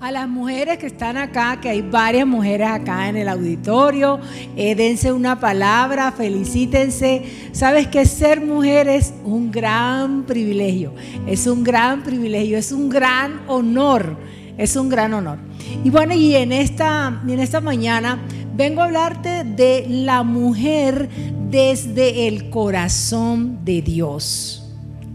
a 0.00 0.10
las 0.10 0.26
mujeres 0.26 0.78
que 0.78 0.86
están 0.86 1.18
acá, 1.18 1.60
que 1.60 1.68
hay 1.68 1.82
varias 1.82 2.26
mujeres 2.26 2.68
acá 2.68 3.10
en 3.10 3.16
el 3.18 3.28
auditorio, 3.28 4.18
eh, 4.56 4.74
dense 4.74 5.12
una 5.12 5.38
palabra, 5.38 6.10
felicítense. 6.10 7.22
Sabes 7.52 7.86
que 7.88 8.06
ser 8.06 8.40
mujer 8.40 8.88
es 8.88 9.12
un 9.24 9.50
gran 9.50 10.22
privilegio, 10.22 10.94
es 11.26 11.46
un 11.46 11.62
gran 11.62 12.02
privilegio, 12.02 12.56
es 12.56 12.72
un 12.72 12.88
gran 12.88 13.42
honor, 13.46 14.16
es 14.56 14.74
un 14.74 14.88
gran 14.88 15.12
honor. 15.12 15.36
Y 15.84 15.90
bueno, 15.90 16.14
y 16.14 16.34
en 16.34 16.52
esta, 16.52 17.20
en 17.28 17.38
esta 17.38 17.60
mañana 17.60 18.18
vengo 18.56 18.80
a 18.80 18.84
hablarte 18.84 19.44
de 19.44 19.84
la 19.86 20.22
mujer 20.22 21.10
desde 21.50 22.26
el 22.26 22.48
corazón 22.48 23.66
de 23.66 23.82
Dios. 23.82 24.59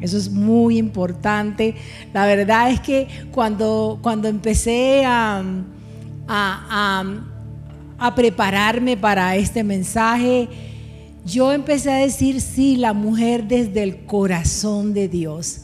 Eso 0.05 0.17
es 0.17 0.29
muy 0.29 0.77
importante. 0.77 1.75
La 2.13 2.25
verdad 2.25 2.71
es 2.71 2.79
que 2.79 3.07
cuando, 3.31 3.99
cuando 4.01 4.27
empecé 4.27 5.03
a, 5.05 5.43
a, 6.27 8.15
prepararme 8.15 8.95
para 8.95 9.35
este 9.35 9.63
mensaje, 9.63 10.47
yo 11.25 11.51
empecé 11.51 11.91
a 11.91 11.97
decir, 11.97 12.39
sí, 12.39 12.77
la 12.77 12.93
mujer 12.93 13.45
desde 13.45 13.83
el 13.83 14.05
corazón 14.05 14.93
de 14.93 15.07
Dios. 15.07 15.61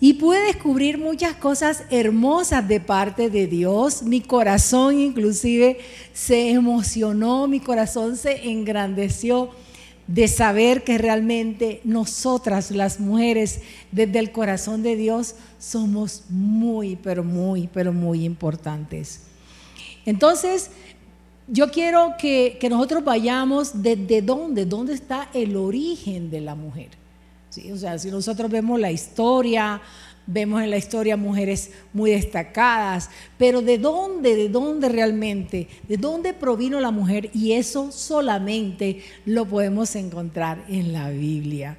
Y 0.00 0.14
pude 0.14 0.40
descubrir 0.40 0.98
muchas 0.98 1.36
cosas 1.36 1.84
hermosas 1.88 2.66
de 2.66 2.80
parte 2.80 3.30
de 3.30 3.46
Dios. 3.46 4.02
Mi 4.02 4.20
corazón 4.20 4.98
inclusive 4.98 5.78
se 6.12 6.50
emocionó, 6.50 7.46
mi 7.46 7.60
corazón 7.60 8.16
se 8.16 8.50
engrandeció 8.50 9.50
de 10.06 10.28
saber 10.28 10.84
que 10.84 10.98
realmente 10.98 11.80
nosotras 11.84 12.70
las 12.70 13.00
mujeres 13.00 13.60
desde 13.92 14.18
el 14.18 14.32
corazón 14.32 14.82
de 14.82 14.96
Dios 14.96 15.36
somos 15.58 16.24
muy, 16.28 16.96
pero 16.96 17.24
muy, 17.24 17.68
pero 17.72 17.92
muy 17.92 18.24
importantes. 18.24 19.22
Entonces, 20.04 20.70
yo 21.46 21.70
quiero 21.70 22.14
que, 22.18 22.58
nosotros 22.70 23.04
vayamos 23.04 23.82
desde 23.82 24.22
dónde, 24.22 24.64
dónde 24.64 24.94
está 24.94 25.28
el 25.34 25.56
origen 25.56 26.30
de 26.30 26.40
la 26.40 26.54
mujer. 26.54 26.88
¿Sí? 27.50 27.70
O 27.70 27.76
sea, 27.76 27.98
si 27.98 28.10
nosotros 28.10 28.50
vemos 28.50 28.80
la 28.80 28.90
historia, 28.90 29.80
Vemos 30.26 30.62
en 30.62 30.70
la 30.70 30.76
historia 30.76 31.16
mujeres 31.16 31.72
muy 31.92 32.12
destacadas, 32.12 33.10
pero 33.38 33.60
¿de 33.60 33.78
dónde, 33.78 34.36
de 34.36 34.48
dónde 34.48 34.88
realmente, 34.88 35.68
de 35.88 35.96
dónde 35.96 36.32
provino 36.32 36.78
la 36.80 36.92
mujer? 36.92 37.30
Y 37.34 37.52
eso 37.52 37.90
solamente 37.90 39.02
lo 39.26 39.46
podemos 39.46 39.96
encontrar 39.96 40.64
en 40.68 40.92
la 40.92 41.10
Biblia. 41.10 41.76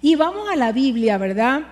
Y 0.00 0.16
vamos 0.16 0.48
a 0.50 0.56
la 0.56 0.72
Biblia, 0.72 1.18
¿verdad? 1.18 1.62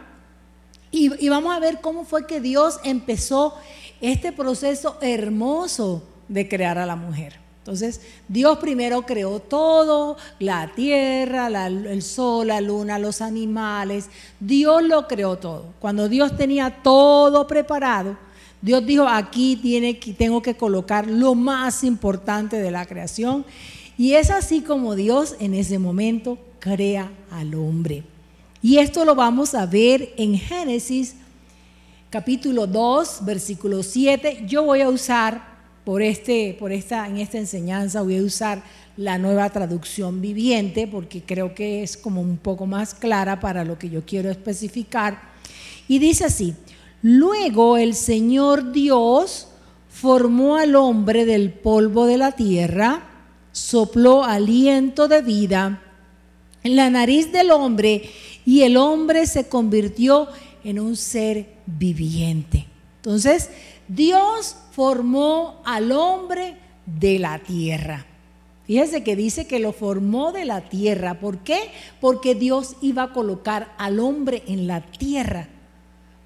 Y, 0.91 1.29
vamos 1.31 1.57
a 1.57 1.59
ver 1.59 1.81
cómo 1.81 2.05
fue 2.05 2.27
que 2.27 2.41
Dios 2.41 2.79
empezó 2.85 3.55
este 4.03 4.31
proceso 4.31 4.99
hermoso 5.01 6.07
de 6.29 6.47
crear 6.47 6.77
a 6.77 6.85
la 6.85 6.97
mujer. 6.97 7.42
Entonces, 7.63 8.01
Dios 8.27 8.59
primero 8.59 9.07
creó 9.07 9.39
todo, 9.39 10.17
la 10.41 10.73
tierra, 10.75 11.47
el 11.47 12.03
sol, 12.03 12.49
la 12.49 12.61
luna, 12.61 12.99
los 12.99 13.21
animales. 13.21 14.09
Dios 14.41 14.83
lo 14.83 15.07
creó 15.07 15.39
todo. 15.39 15.67
Cuando 15.79 16.09
Dios 16.09 16.37
tenía 16.37 16.83
todo 16.83 17.47
preparado, 17.47 18.17
Dios 18.61 18.85
dijo, 18.85 19.07
aquí 19.07 19.55
tiene, 19.55 19.95
tengo 19.95 20.43
que 20.43 20.57
colocar 20.57 21.07
lo 21.07 21.37
más 21.37 21.85
importante 21.85 22.57
de 22.57 22.73
la 22.73 22.85
creación. 22.85 23.45
Y 23.97 24.15
es 24.15 24.31
así 24.31 24.63
como 24.63 24.97
Dios 24.97 25.37
en 25.39 25.55
ese 25.55 25.79
momento 25.79 26.39
crea 26.59 27.13
al 27.31 27.55
hombre. 27.55 28.03
Y 28.61 28.79
esto 28.79 29.05
lo 29.05 29.15
vamos 29.15 29.55
a 29.55 29.67
ver 29.67 30.15
en 30.17 30.37
Génesis 30.37 31.15
capítulo 32.11 32.67
2, 32.67 33.25
versículo 33.25 33.85
7. 33.85 34.47
Yo 34.49 34.65
voy 34.65 34.81
a 34.81 34.89
usar 34.89 35.52
por 35.85 36.03
este, 36.03 36.57
por 36.59 36.73
esta, 36.73 37.07
en 37.09 37.19
esta 37.19 37.39
enseñanza 37.39 38.03
voy 38.03 38.19
a 38.19 38.23
usar 38.23 38.63
la 38.97 39.19
nueva 39.19 39.51
traducción 39.51 40.21
viviente 40.21 40.87
porque 40.87 41.23
creo 41.23 41.55
que 41.55 41.83
es 41.83 41.97
como 41.97 42.21
un 42.21 42.37
poco 42.37 42.67
más 42.67 42.95
clara 42.95 43.41
para 43.41 43.65
lo 43.65 43.79
que 43.79 43.91
yo 43.91 44.05
quiero 44.05 44.31
especificar. 44.31 45.33
Y 45.89 45.99
dice 45.99 46.25
así, 46.25 46.55
luego 47.03 47.77
el 47.77 47.95
Señor 47.95 48.73
Dios 48.73 49.49
formó 49.89 50.57
al 50.57 50.77
hombre 50.77 51.25
del 51.25 51.53
polvo 51.53 52.07
de 52.07 52.19
la 52.19 52.33
tierra, 52.33 53.09
sopló 53.53 54.25
aliento 54.25 55.09
de 55.09 55.23
vida 55.23 55.83
en 56.63 56.77
la 56.77 56.91
nariz 56.91 57.33
del 57.33 57.51
hombre 57.51 58.09
y 58.47 58.63
el 58.63 58.77
hombre 58.77 59.27
se 59.27 59.49
convirtió 59.49 60.29
en 60.65 60.79
un 60.79 60.97
ser 60.97 61.47
viviente. 61.67 62.67
Entonces, 62.97 63.51
Dios 63.89 64.57
formó 64.73 65.61
al 65.65 65.93
hombre 65.93 66.57
de 66.87 67.19
la 67.19 67.39
tierra. 67.39 68.07
Fíjese 68.67 69.03
que 69.03 69.17
dice 69.17 69.47
que 69.47 69.59
lo 69.59 69.73
formó 69.73 70.33
de 70.33 70.45
la 70.45 70.63
tierra. 70.63 71.21
¿Por 71.21 71.39
qué? 71.39 71.71
Porque 72.01 72.35
Dios 72.35 72.77
iba 72.81 73.03
a 73.05 73.13
colocar 73.13 73.75
al 73.77 73.99
hombre 74.01 74.45
en 74.47 74.67
la 74.67 74.81
tierra. 74.81 75.49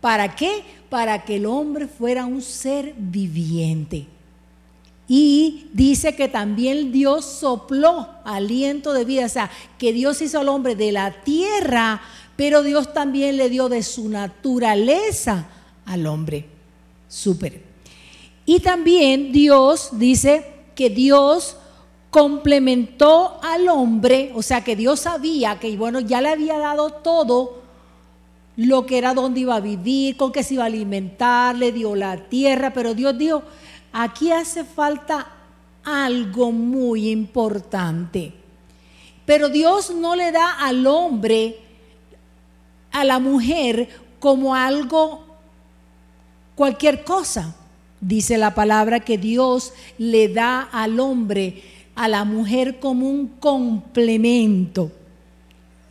¿Para 0.00 0.36
qué? 0.36 0.62
Para 0.90 1.24
que 1.24 1.36
el 1.36 1.46
hombre 1.46 1.88
fuera 1.88 2.26
un 2.26 2.42
ser 2.42 2.94
viviente. 2.96 4.06
Y 5.08 5.68
dice 5.72 6.14
que 6.14 6.28
también 6.28 6.92
Dios 6.92 7.24
sopló 7.24 8.08
aliento 8.24 8.92
de 8.92 9.04
vida, 9.04 9.26
o 9.26 9.28
sea, 9.28 9.50
que 9.78 9.92
Dios 9.92 10.20
hizo 10.20 10.40
al 10.40 10.48
hombre 10.48 10.74
de 10.74 10.90
la 10.92 11.22
tierra, 11.22 12.00
pero 12.34 12.62
Dios 12.62 12.92
también 12.92 13.36
le 13.36 13.48
dio 13.48 13.68
de 13.68 13.82
su 13.82 14.08
naturaleza 14.08 15.46
al 15.84 16.06
hombre. 16.06 16.55
Súper. 17.08 17.62
Y 18.44 18.60
también 18.60 19.32
Dios 19.32 19.90
dice 19.92 20.44
que 20.74 20.90
Dios 20.90 21.56
complementó 22.10 23.38
al 23.42 23.68
hombre, 23.68 24.32
o 24.34 24.42
sea 24.42 24.62
que 24.62 24.76
Dios 24.76 25.00
sabía 25.00 25.58
que, 25.58 25.76
bueno, 25.76 26.00
ya 26.00 26.20
le 26.20 26.30
había 26.30 26.58
dado 26.58 26.90
todo 26.90 27.62
lo 28.56 28.86
que 28.86 28.98
era 28.98 29.12
donde 29.12 29.40
iba 29.40 29.56
a 29.56 29.60
vivir, 29.60 30.16
con 30.16 30.32
qué 30.32 30.42
se 30.42 30.54
iba 30.54 30.62
a 30.62 30.66
alimentar, 30.66 31.56
le 31.56 31.72
dio 31.72 31.94
la 31.94 32.16
tierra, 32.16 32.72
pero 32.72 32.94
Dios 32.94 33.18
dijo, 33.18 33.42
aquí 33.92 34.32
hace 34.32 34.64
falta 34.64 35.26
algo 35.84 36.52
muy 36.52 37.10
importante. 37.10 38.32
Pero 39.26 39.48
Dios 39.48 39.90
no 39.90 40.16
le 40.16 40.32
da 40.32 40.52
al 40.60 40.86
hombre, 40.86 41.58
a 42.92 43.04
la 43.04 43.18
mujer, 43.18 43.88
como 44.18 44.54
algo, 44.54 45.25
cualquier 46.56 47.04
cosa. 47.04 47.54
Dice 48.00 48.36
la 48.36 48.54
palabra 48.54 49.00
que 49.00 49.16
Dios 49.16 49.72
le 49.96 50.28
da 50.28 50.62
al 50.62 50.98
hombre, 50.98 51.62
a 51.94 52.08
la 52.08 52.24
mujer 52.24 52.80
como 52.80 53.08
un 53.08 53.28
complemento. 53.28 54.90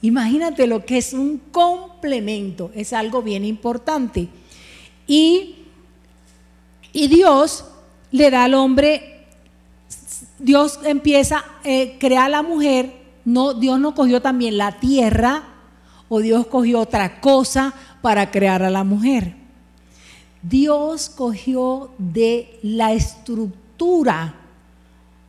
Imagínate 0.02 0.68
lo 0.68 0.86
que 0.86 0.98
es 0.98 1.14
un 1.14 1.42
complemento, 1.52 2.72
es 2.76 2.94
algo 2.94 3.22
bien 3.22 3.44
importante. 3.46 4.28
Y, 5.08 5.56
y 6.94 7.08
Dios 7.08 7.66
le 8.12 8.30
da 8.30 8.44
al 8.44 8.53
hombre, 8.53 9.26
Dios 10.38 10.80
empieza 10.84 11.38
a 11.38 11.46
eh, 11.64 11.97
crear 12.00 12.26
a 12.26 12.30
la 12.30 12.44
mujer, 12.44 12.94
no, 13.24 13.53
Dios 13.56 13.80
no 13.80 13.96
cogió 13.96 14.22
también 14.22 14.58
la 14.58 14.80
tierra 14.80 15.44
o 16.08 16.20
Dios 16.20 16.46
cogió 16.47 16.82
otra 16.82 17.20
cosa 17.20 17.74
para 18.03 18.30
crear 18.30 18.62
a 18.62 18.70
la 18.70 18.84
mujer. 18.84 19.44
Dios 20.47 21.09
cogió 21.09 21.91
de 21.97 22.59
la 22.61 22.94
estructura 22.94 24.35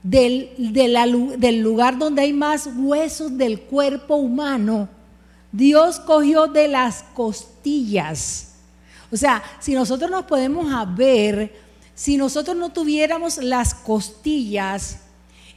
del, 0.02 0.50
del, 1.38 1.60
lugar 1.60 1.96
donde 1.96 2.22
hay 2.22 2.34
más 2.34 2.68
huesos 2.76 3.36
del 3.38 3.60
cuerpo 3.62 4.16
humano. 4.16 4.90
Dios 5.52 6.00
cogió 6.00 6.48
de 6.48 6.68
las 6.68 7.02
costillas. 7.14 8.56
O 9.10 9.16
sea, 9.16 9.42
si 9.58 9.72
nosotros 9.72 10.10
nos 10.10 10.26
podemos 10.26 10.66
ver, 10.94 11.54
si 11.94 12.18
nosotros 12.18 12.54
no 12.54 12.70
tuviéramos 12.70 13.38
las 13.38 13.74
costillas, 13.74 15.00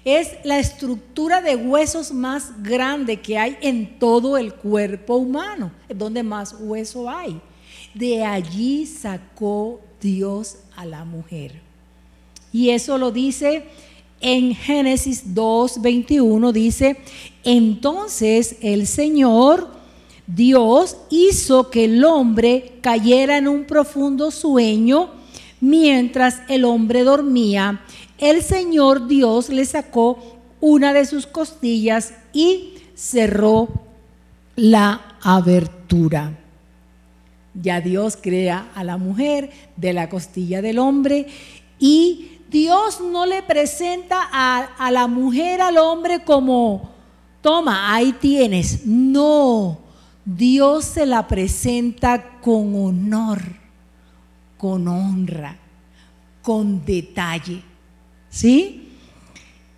es 0.06 0.38
la 0.46 0.58
estructura 0.58 1.42
de 1.42 1.58
huesos 1.58 2.14
más 2.14 2.64
grande 2.64 3.20
que 3.20 3.38
hay 3.38 3.58
en 3.60 4.00
todo 4.00 4.38
el 4.38 4.54
cuerpo 4.54 5.18
humano, 5.18 5.72
donde 5.90 6.24
más 6.24 6.56
hueso 6.58 7.10
hay. 7.10 7.42
De 7.94 8.24
allí 8.24 8.86
sacó 8.86 9.82
Dios 10.02 10.58
a 10.76 10.86
la 10.86 11.06
mujer. 11.06 11.62
Y 12.52 12.70
eso 12.70 12.98
lo 12.98 13.12
dice 13.12 13.66
en 14.22 14.54
Génesis 14.54 15.34
2, 15.34 15.82
21, 15.82 16.52
dice, 16.52 16.98
entonces 17.44 18.58
el 18.62 18.86
Señor 18.86 19.70
Dios 20.28 20.98
hizo 21.10 21.70
que 21.70 21.86
el 21.86 22.04
hombre 22.04 22.74
cayera 22.82 23.38
en 23.38 23.48
un 23.48 23.66
profundo 23.66 24.30
sueño 24.30 25.10
mientras 25.62 26.42
el 26.48 26.66
hombre 26.66 27.04
dormía. 27.04 27.82
El 28.18 28.44
Señor 28.44 29.08
Dios 29.08 29.50
le 29.50 29.66
sacó 29.66 30.20
una 30.60 30.94
de 30.94 31.06
sus 31.06 31.26
costillas 31.26 32.14
y 32.34 32.74
cerró 32.94 33.70
la 34.56 35.18
abertura. 35.22 36.39
Ya 37.54 37.82
Dios 37.82 38.18
crea 38.22 38.70
a 38.76 38.84
la 38.84 38.98
mujer 38.98 39.52
de 39.76 39.94
la 39.94 40.10
costilla 40.10 40.62
del 40.62 40.80
hombre 40.80 41.28
y 41.80 42.40
Dios 42.50 43.02
no 43.02 43.26
le 43.26 43.44
presenta 43.44 44.28
a, 44.32 44.60
a 44.78 44.92
la 44.92 45.08
mujer 45.08 45.62
al 45.62 45.78
hombre 45.78 46.24
como, 46.24 46.90
toma, 47.42 47.94
ahí 47.94 48.14
tienes. 48.14 48.86
No, 48.86 49.80
Dios 50.26 50.86
se 50.86 51.06
la 51.06 51.28
presenta 51.28 52.40
con 52.40 52.76
honor, 52.76 53.42
con 54.58 54.88
honra, 54.88 55.58
con 56.42 56.84
detalle. 56.86 57.64
¿Sí? 58.30 58.90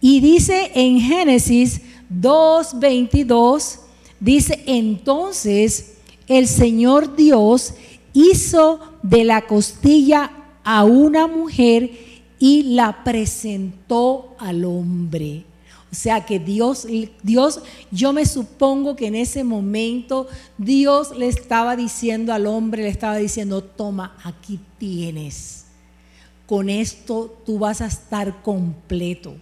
Y 0.02 0.20
dice 0.20 0.72
en 0.74 1.00
Génesis 1.00 1.82
2.22, 2.12 3.80
dice, 4.20 4.64
entonces 4.66 6.00
el 6.38 6.48
Señor 6.48 7.16
Dios 7.16 7.74
hizo 8.14 8.80
de 9.04 9.24
la 9.24 9.48
costilla 9.48 10.32
a 10.64 10.84
una 10.84 11.28
mujer 11.28 11.92
y 12.40 12.64
la 12.74 13.04
presentó 13.04 14.36
al 14.40 14.66
hombre. 14.66 15.46
O 15.92 15.96
sea 15.96 16.26
que 16.26 16.40
Dios, 16.40 16.88
Dios, 17.22 17.62
yo 17.92 18.14
me 18.14 18.26
supongo 18.26 18.96
que 18.96 19.08
en 19.08 19.16
ese 19.16 19.44
momento 19.44 20.28
Dios 20.58 21.18
le 21.18 21.28
estaba 21.28 21.76
diciendo 21.76 22.34
al 22.34 22.48
hombre, 22.48 22.84
le 22.84 22.90
estaba 22.90 23.18
diciendo, 23.18 23.62
toma, 23.62 24.18
aquí 24.24 24.58
tienes. 24.78 25.66
Con 26.52 26.70
esto 26.70 27.34
tú 27.46 27.60
vas 27.60 27.80
a 27.80 27.86
estar 27.86 28.42
completo. 28.42 29.36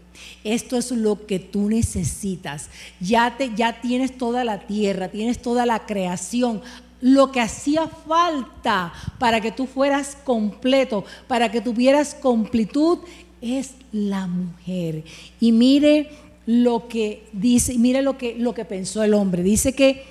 Esto 0.43 0.77
es 0.77 0.91
lo 0.91 1.25
que 1.25 1.39
tú 1.39 1.67
necesitas. 1.67 2.69
Ya, 2.99 3.35
te, 3.35 3.49
ya 3.55 3.81
tienes 3.81 4.15
toda 4.15 4.43
la 4.43 4.67
tierra, 4.67 5.07
tienes 5.09 5.41
toda 5.41 5.65
la 5.65 5.87
creación. 5.87 6.61
Lo 7.01 7.31
que 7.31 7.41
hacía 7.41 7.87
falta 7.87 8.93
para 9.17 9.41
que 9.41 9.51
tú 9.51 9.65
fueras 9.65 10.19
completo, 10.23 11.03
para 11.27 11.49
que 11.49 11.61
tuvieras 11.61 12.13
completud, 12.13 12.99
es 13.41 13.71
la 13.91 14.27
mujer. 14.27 15.03
Y 15.39 15.51
mire 15.51 16.11
lo 16.45 16.87
que 16.87 17.23
dice, 17.33 17.75
mire 17.79 18.03
lo 18.03 18.19
que, 18.19 18.35
lo 18.37 18.53
que 18.53 18.65
pensó 18.65 19.01
el 19.01 19.15
hombre. 19.15 19.41
Dice 19.41 19.73
que 19.73 20.03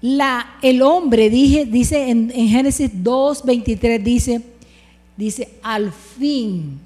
la, 0.00 0.58
el 0.62 0.80
hombre, 0.82 1.28
dije, 1.28 1.64
dice 1.64 2.08
en, 2.08 2.30
en 2.32 2.46
Génesis 2.50 2.88
2, 3.02 3.44
23, 3.44 4.04
dice, 4.04 4.42
dice, 5.20 5.58
al 5.62 5.92
fin 5.92 6.80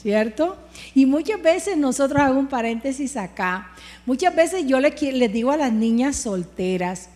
¿cierto? 0.00 0.56
Y 0.94 1.06
muchas 1.06 1.42
veces 1.42 1.76
nosotros, 1.76 2.20
hago 2.20 2.38
un 2.38 2.46
paréntesis 2.46 3.16
acá, 3.16 3.70
muchas 4.06 4.34
veces 4.34 4.66
yo 4.66 4.80
les, 4.80 4.94
digo 5.32 5.50
a 5.50 5.56
las 5.56 5.72
niñas 5.72 6.16
solteras 6.16 7.10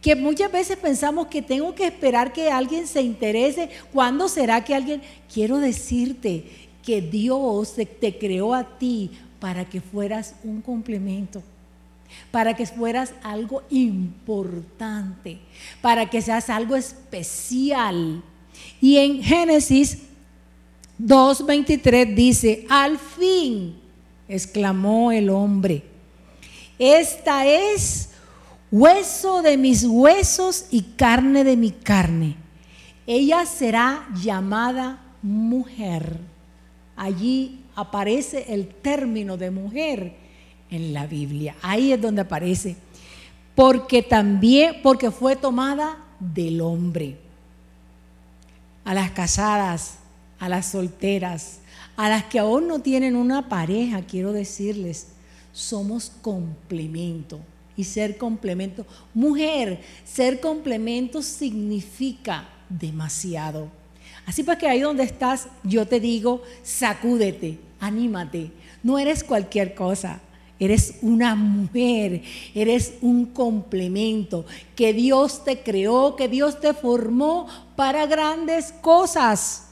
que 0.00 0.14
muchas 0.14 0.52
veces 0.52 0.76
pensamos 0.76 1.26
que 1.26 1.42
tengo 1.42 1.74
que 1.74 1.86
esperar 1.86 2.32
que 2.32 2.48
alguien 2.48 2.86
se 2.86 3.02
interese. 3.02 3.70
¿Cuándo 3.92 4.28
será 4.28 4.62
que 4.62 4.72
alguien... 4.72 5.02
Quiero 5.32 5.58
decirte 5.58 6.44
que 6.84 7.02
Dios 7.02 7.74
te 7.74 8.16
creó 8.16 8.54
a 8.54 8.78
ti 8.78 9.10
para 9.40 9.64
que 9.64 9.80
fueras 9.80 10.36
un 10.44 10.60
complemento 10.60 11.42
para 12.30 12.54
que 12.54 12.66
fueras 12.66 13.12
algo 13.24 13.64
importante, 13.68 15.40
para 15.82 16.08
que 16.08 16.22
seas 16.22 16.48
algo 16.48 16.76
especial. 16.76 18.22
Y 18.80 18.96
en 18.98 19.22
Génesis 19.22 19.98
2.23 21.00 22.14
dice, 22.14 22.66
al 22.68 22.98
fin, 22.98 23.76
exclamó 24.28 25.12
el 25.12 25.30
hombre, 25.30 25.82
esta 26.78 27.46
es 27.46 28.10
hueso 28.70 29.42
de 29.42 29.56
mis 29.56 29.84
huesos 29.84 30.66
y 30.70 30.82
carne 30.82 31.44
de 31.44 31.56
mi 31.56 31.70
carne. 31.70 32.36
Ella 33.06 33.46
será 33.46 34.08
llamada 34.22 35.00
mujer. 35.22 36.18
Allí 36.96 37.60
aparece 37.74 38.46
el 38.48 38.68
término 38.68 39.36
de 39.36 39.50
mujer 39.50 40.16
en 40.70 40.92
la 40.92 41.06
Biblia. 41.06 41.54
Ahí 41.62 41.92
es 41.92 42.00
donde 42.00 42.22
aparece. 42.22 42.76
Porque 43.54 44.02
también, 44.02 44.76
porque 44.82 45.10
fue 45.10 45.36
tomada 45.36 46.04
del 46.18 46.60
hombre. 46.60 47.16
A 48.86 48.94
las 48.94 49.10
casadas, 49.10 49.96
a 50.38 50.48
las 50.48 50.66
solteras, 50.66 51.58
a 51.96 52.08
las 52.08 52.24
que 52.24 52.38
aún 52.38 52.68
no 52.68 52.78
tienen 52.78 53.16
una 53.16 53.50
pareja, 53.50 54.00
quiero 54.02 54.32
decirles, 54.32 55.08
somos 55.52 56.12
complemento. 56.22 57.40
Y 57.76 57.84
ser 57.84 58.16
complemento, 58.16 58.86
mujer, 59.12 59.82
ser 60.04 60.40
complemento 60.40 61.20
significa 61.20 62.48
demasiado. 62.70 63.68
Así 64.24 64.42
pues 64.42 64.56
que 64.56 64.66
ahí 64.66 64.80
donde 64.80 65.02
estás, 65.02 65.48
yo 65.62 65.86
te 65.86 66.00
digo, 66.00 66.42
sacúdete, 66.62 67.58
anímate. 67.80 68.50
No 68.82 68.98
eres 68.98 69.22
cualquier 69.22 69.74
cosa. 69.74 70.20
Eres 70.58 70.98
una 71.02 71.34
mujer, 71.34 72.22
eres 72.54 72.94
un 73.02 73.26
complemento, 73.26 74.46
que 74.74 74.94
Dios 74.94 75.44
te 75.44 75.60
creó, 75.60 76.16
que 76.16 76.28
Dios 76.28 76.60
te 76.60 76.72
formó 76.72 77.46
para 77.76 78.06
grandes 78.06 78.72
cosas. 78.72 79.68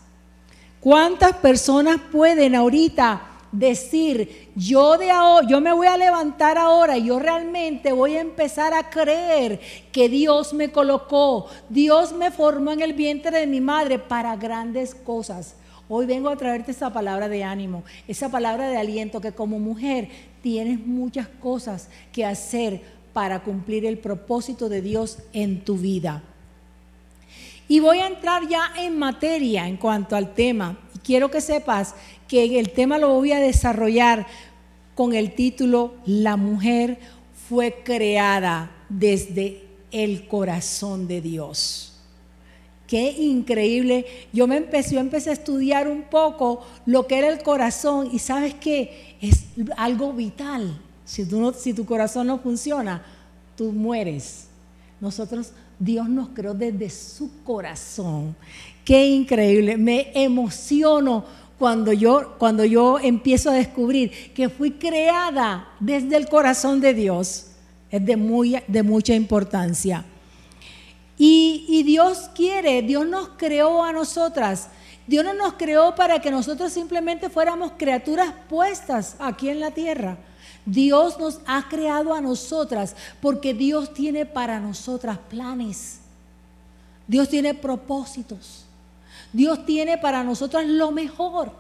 ¿Cuántas 0.81 1.37
personas 1.37 1.99
pueden 2.13 2.55
ahorita 2.55 3.35
decir, 3.51 4.51
yo 4.55 4.99
de 4.99 5.11
yo 5.49 5.61
me 5.61 5.73
voy 5.73 5.87
a 5.87 5.97
levantar 5.97 6.59
ahora 6.59 6.99
y 6.99 7.07
yo 7.07 7.19
realmente 7.19 7.93
voy 7.93 8.17
a 8.17 8.21
empezar 8.21 8.75
a 8.75 8.91
creer 8.91 9.61
que 9.93 10.09
Dios 10.09 10.53
me 10.53 10.71
colocó, 10.73 11.47
Dios 11.69 12.13
me 12.13 12.31
formó 12.31 12.73
en 12.73 12.83
el 12.83 12.93
vientre 12.93 13.39
de 13.39 13.47
mi 13.47 13.61
madre 13.61 13.99
para 13.99 14.37
grandes 14.37 14.95
cosas? 14.95 15.55
Hoy 15.89 16.07
vengo 16.07 16.31
a 16.31 16.37
traerte 16.37 16.73
esa 16.73 16.93
palabra 16.93 17.29
de 17.29 17.45
ánimo, 17.45 17.85
esa 18.09 18.31
palabra 18.31 18.69
de 18.69 18.77
aliento 18.77 19.21
que 19.21 19.33
como 19.33 19.59
mujer 19.59 20.09
tienes 20.45 20.79
muchas 20.87 21.27
cosas 21.27 21.89
que 22.13 22.23
hacer 22.23 22.83
para 23.15 23.43
cumplir 23.43 23.87
el 23.87 23.97
propósito 23.97 24.69
de 24.69 24.83
Dios 24.83 25.17
en 25.33 25.65
tu 25.65 25.79
vida. 25.79 26.23
Y 27.67 27.81
voy 27.81 28.01
a 28.01 28.09
entrar 28.09 28.47
ya 28.47 28.71
en 28.77 28.99
materia 28.99 29.67
en 29.67 29.79
cuanto 29.79 30.17
al 30.17 30.35
tema. 30.35 30.79
Y 30.95 30.99
quiero 30.99 31.31
que 31.31 31.41
sepas 31.41 31.95
que 32.29 32.59
el 32.59 32.73
tema 32.73 32.99
lo 32.99 33.09
voy 33.09 33.33
a 33.33 33.41
desarrollar 33.41 34.27
con 34.95 35.15
el 35.15 35.35
título 35.35 35.95
La 36.05 36.37
mujer 36.37 36.99
fue 37.49 37.83
creada 37.83 38.71
desde 38.91 39.63
el 39.93 40.29
corazón 40.29 41.09
de 41.09 41.23
Dios. 41.23 41.94
Qué 42.95 43.11
increíble. 43.11 44.07
Yo 44.33 44.47
me 44.47 44.57
empecé, 44.57 44.95
yo 44.95 45.01
empecé 45.01 45.31
a 45.31 45.33
estudiar 45.33 45.89
un 45.89 46.03
poco 46.03 46.65
lo 46.87 47.09
que 47.09 47.19
era 47.19 47.29
el 47.29 47.43
corazón 47.43 48.09
y 48.13 48.21
sabes 48.21 48.55
que 48.55 49.17
es 49.21 49.47
algo 49.77 50.13
vital. 50.13 50.81
Si, 51.05 51.27
si 51.59 51.75
tu 51.75 51.85
corazón 51.87 52.29
no 52.29 52.39
funciona, 52.39 53.03
tú 53.57 53.73
mueres. 53.73 54.47
Nosotros 55.01 55.51
Dios 55.77 56.09
nos 56.09 56.29
creó 56.29 56.55
desde 56.55 56.89
su 56.89 57.43
corazón. 57.43 58.37
Qué 58.85 59.09
increíble. 59.09 59.77
Me 59.77 60.13
emociono 60.15 61.25
cuando 61.59 61.93
yo, 61.93 62.37
cuando 62.39 62.65
yo 62.65 63.01
empiezo 63.01 63.51
a 63.51 63.55
descubrir 63.55 64.33
que 64.33 64.49
fui 64.49 64.71
creada 64.71 65.69
desde 65.81 66.17
el 66.17 66.29
corazón 66.29 66.81
de 66.81 66.95
Dios. 66.95 67.47
Es 67.91 68.07
de, 68.07 68.17
muy, 68.17 68.57
de 68.69 68.83
mucha 68.85 69.17
importancia. 69.17 70.05
Y, 71.17 71.83
Dios 71.85 72.31
quiere, 72.35 72.83
Dios 72.83 73.07
nos 73.07 73.29
creó 73.37 73.85
a 73.85 73.93
nosotras. 73.93 74.69
Dios 75.07 75.25
no 75.25 75.35
nos 75.35 75.55
creó 75.55 75.95
para 75.95 76.21
que 76.21 76.31
nosotros 76.31 76.73
simplemente 76.73 77.31
fuéramos 77.31 77.73
criaturas 77.77 78.35
puestas 78.49 79.17
aquí 79.19 79.49
en 79.49 79.61
la 79.61 79.71
tierra. 79.71 80.17
Dios 80.67 81.19
nos 81.19 81.41
ha 81.47 81.69
creado 81.69 82.15
a 82.15 82.21
nosotras 82.21 82.97
porque 83.21 83.55
Dios 83.55 83.93
tiene 83.93 84.27
para 84.27 84.59
nosotras 84.59 85.19
planes. 85.29 86.01
Dios 87.07 87.29
tiene 87.29 87.55
propósitos. 87.55 88.65
Dios 89.33 89.67
tiene 89.67 89.99
para 89.99 90.25
nosotras 90.25 90.67
lo 90.67 90.91
mejor. 90.91 91.53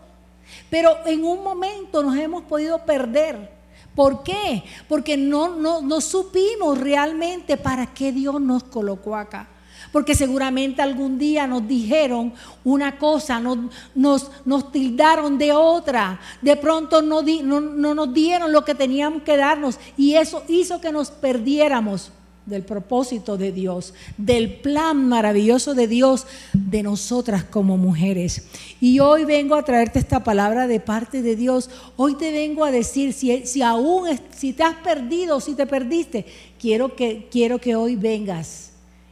Pero 0.70 0.96
en 1.06 1.24
un 1.24 1.42
momento 1.44 2.02
nos 2.02 2.16
hemos 2.16 2.42
podido 2.44 2.78
perder. 2.84 3.53
¿Por 3.94 4.22
qué? 4.22 4.64
Porque 4.88 5.16
no, 5.16 5.56
no, 5.56 5.80
no 5.80 6.00
supimos 6.00 6.78
realmente 6.78 7.56
para 7.56 7.86
qué 7.86 8.12
Dios 8.12 8.40
nos 8.40 8.64
colocó 8.64 9.16
acá. 9.16 9.48
Porque 9.92 10.16
seguramente 10.16 10.82
algún 10.82 11.18
día 11.18 11.46
nos 11.46 11.68
dijeron 11.68 12.32
una 12.64 12.98
cosa, 12.98 13.38
nos, 13.38 13.58
nos, 13.94 14.72
tildaron 14.72 15.38
de 15.38 15.52
otra, 15.52 16.20
de 16.42 16.56
pronto 16.56 17.00
no, 17.00 17.22
no, 17.22 17.60
no 17.60 17.94
nos 17.94 18.12
dieron 18.12 18.50
lo 18.50 18.64
que 18.64 18.74
teníamos 18.74 19.22
que 19.22 19.36
darnos 19.36 19.78
y 19.96 20.14
eso 20.14 20.42
hizo 20.48 20.80
que 20.80 20.90
nos 20.90 21.12
perdiéramos 21.12 22.10
del 22.46 22.62
propósito 22.62 23.36
de 23.36 23.52
Dios, 23.52 23.94
del 24.18 24.56
plan 24.56 25.08
maravilloso 25.08 25.74
de 25.74 25.88
Dios 25.88 26.26
de 26.52 26.82
nosotras 26.82 27.44
como 27.44 27.76
mujeres. 27.76 28.46
Y 28.80 29.00
hoy 29.00 29.24
vengo 29.24 29.54
a 29.54 29.64
traerte 29.64 29.98
esta 29.98 30.22
palabra 30.22 30.66
de 30.66 30.80
parte 30.80 31.22
de 31.22 31.36
Dios. 31.36 31.70
Hoy 31.96 32.16
te 32.16 32.32
vengo 32.32 32.64
a 32.64 32.70
decir, 32.70 33.12
si, 33.12 33.46
si 33.46 33.62
aún 33.62 34.08
si 34.34 34.52
te 34.52 34.62
has 34.62 34.76
perdido, 34.76 35.40
si 35.40 35.54
te 35.54 35.66
perdiste, 35.66 36.26
quiero 36.58 36.94
que, 36.94 37.28
quiero 37.30 37.58
que 37.58 37.76
hoy 37.76 37.96
vengas 37.96 38.70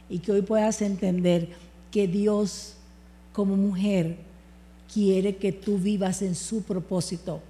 y 0.09 0.19
que 0.19 0.31
hoy 0.31 0.41
puedas 0.41 0.81
entender 0.81 1.49
que 1.91 2.07
Dios 2.07 2.75
como 3.31 3.55
mujer 3.55 4.17
quiere 4.93 5.35
que 5.37 5.51
tú 5.51 5.79
vivas 5.79 6.21
en 6.21 6.35
su 6.35 6.61
propósito. 6.61 7.41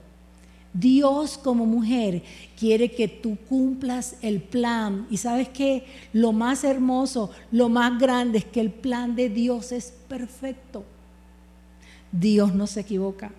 Dios 0.73 1.37
como 1.37 1.65
mujer 1.65 2.23
quiere 2.59 2.91
que 2.91 3.07
tú 3.07 3.37
cumplas 3.47 4.15
el 4.21 4.41
plan. 4.41 5.07
Y 5.09 5.17
sabes 5.17 5.49
que 5.49 5.85
lo 6.13 6.31
más 6.31 6.63
hermoso, 6.63 7.29
lo 7.51 7.69
más 7.69 7.99
grande 7.99 8.39
es 8.39 8.45
que 8.45 8.59
el 8.59 8.71
plan 8.71 9.15
de 9.15 9.29
Dios 9.29 9.71
es 9.71 9.93
perfecto. 10.07 10.83
Dios 12.11 12.53
no 12.53 12.67
se 12.67 12.81
equivoca. 12.81 13.31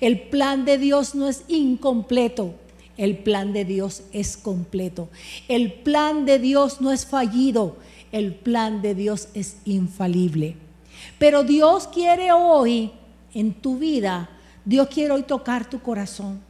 El 0.00 0.20
plan 0.20 0.64
de 0.64 0.78
Dios 0.78 1.14
no 1.14 1.28
es 1.28 1.44
incompleto. 1.48 2.54
El 2.96 3.18
plan 3.18 3.52
de 3.52 3.64
Dios 3.64 4.02
es 4.12 4.36
completo. 4.36 5.08
El 5.48 5.72
plan 5.72 6.26
de 6.26 6.38
Dios 6.38 6.80
no 6.80 6.92
es 6.92 7.06
fallido. 7.06 7.76
El 8.12 8.34
plan 8.34 8.82
de 8.82 8.94
Dios 8.94 9.28
es 9.34 9.56
infalible. 9.64 10.56
Pero 11.18 11.44
Dios 11.44 11.88
quiere 11.88 12.32
hoy 12.32 12.90
en 13.32 13.54
tu 13.54 13.78
vida, 13.78 14.28
Dios 14.64 14.88
quiere 14.88 15.12
hoy 15.12 15.22
tocar 15.22 15.68
tu 15.68 15.80
corazón. 15.80 16.40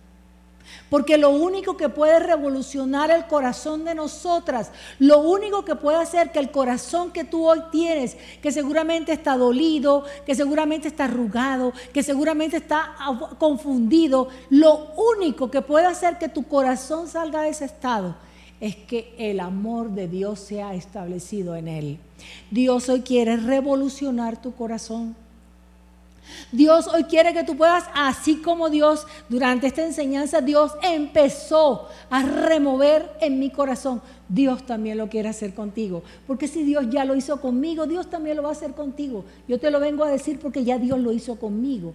Porque 0.89 1.19
lo 1.19 1.31
único 1.31 1.77
que 1.77 1.89
puede 1.89 2.19
revolucionar 2.19 3.11
el 3.11 3.27
corazón 3.27 3.85
de 3.85 3.95
nosotras, 3.95 4.71
lo 4.99 5.21
único 5.21 5.65
que 5.65 5.77
puede 5.77 5.99
hacer 5.99 6.33
que 6.33 6.39
el 6.39 6.51
corazón 6.51 7.13
que 7.13 7.25
tú 7.25 7.47
hoy 7.47 7.61
tienes, 7.71 8.17
que 8.43 8.53
seguramente 8.53 9.13
está 9.13 9.37
dolido, 9.37 10.05
que 10.27 10.35
seguramente 10.35 10.89
está 10.89 11.05
arrugado, 11.05 11.73
que 11.93 12.03
seguramente 12.03 12.57
está 12.57 12.95
confundido, 13.39 14.29
lo 14.51 14.93
único 15.17 15.51
que 15.51 15.63
puede 15.63 15.87
hacer 15.87 16.19
que 16.19 16.29
tu 16.29 16.49
corazón 16.49 17.09
salga 17.09 17.43
de 17.43 17.51
ese 17.51 17.67
estado 17.67 18.17
es 18.61 18.77
que 18.77 19.15
el 19.19 19.41
amor 19.41 19.91
de 19.91 20.07
Dios 20.07 20.39
sea 20.39 20.75
establecido 20.75 21.57
en 21.57 21.67
él. 21.67 21.99
Dios 22.51 22.89
hoy 22.89 23.01
quiere 23.01 23.37
revolucionar 23.37 24.41
tu 24.41 24.55
corazón. 24.55 25.17
Dios 26.53 26.89
hoy 26.89 27.05
quiere 27.05 27.33
que 27.33 27.45
tú 27.45 27.57
puedas, 27.57 27.85
así 27.95 28.37
como 28.37 28.71
Dios 28.71 29.07
durante 29.29 29.67
esta 29.67 29.85
enseñanza, 29.85 30.41
Dios 30.41 30.73
empezó 30.83 31.89
a 32.11 32.23
remover 32.23 33.11
en 33.21 33.39
mi 33.39 33.51
corazón. 33.51 34.03
Dios 34.29 34.65
también 34.65 34.99
lo 34.99 35.09
quiere 35.09 35.29
hacer 35.29 35.55
contigo. 35.55 36.03
Porque 36.27 36.49
si 36.49 36.63
Dios 36.63 36.87
ya 36.91 37.05
lo 37.05 37.17
hizo 37.17 37.41
conmigo, 37.41 37.87
Dios 37.87 38.09
también 38.09 38.37
lo 38.37 38.43
va 38.43 38.51
a 38.51 38.53
hacer 38.53 38.73
contigo. 38.73 39.25
Yo 39.49 39.59
te 39.59 39.71
lo 39.71 39.81
vengo 39.81 40.05
a 40.05 40.11
decir 40.11 40.39
porque 40.39 40.65
ya 40.65 40.79
Dios 40.79 40.99
lo 40.99 41.13
hizo 41.13 41.37
conmigo. 41.37 41.95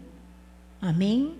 Amén. 0.81 1.33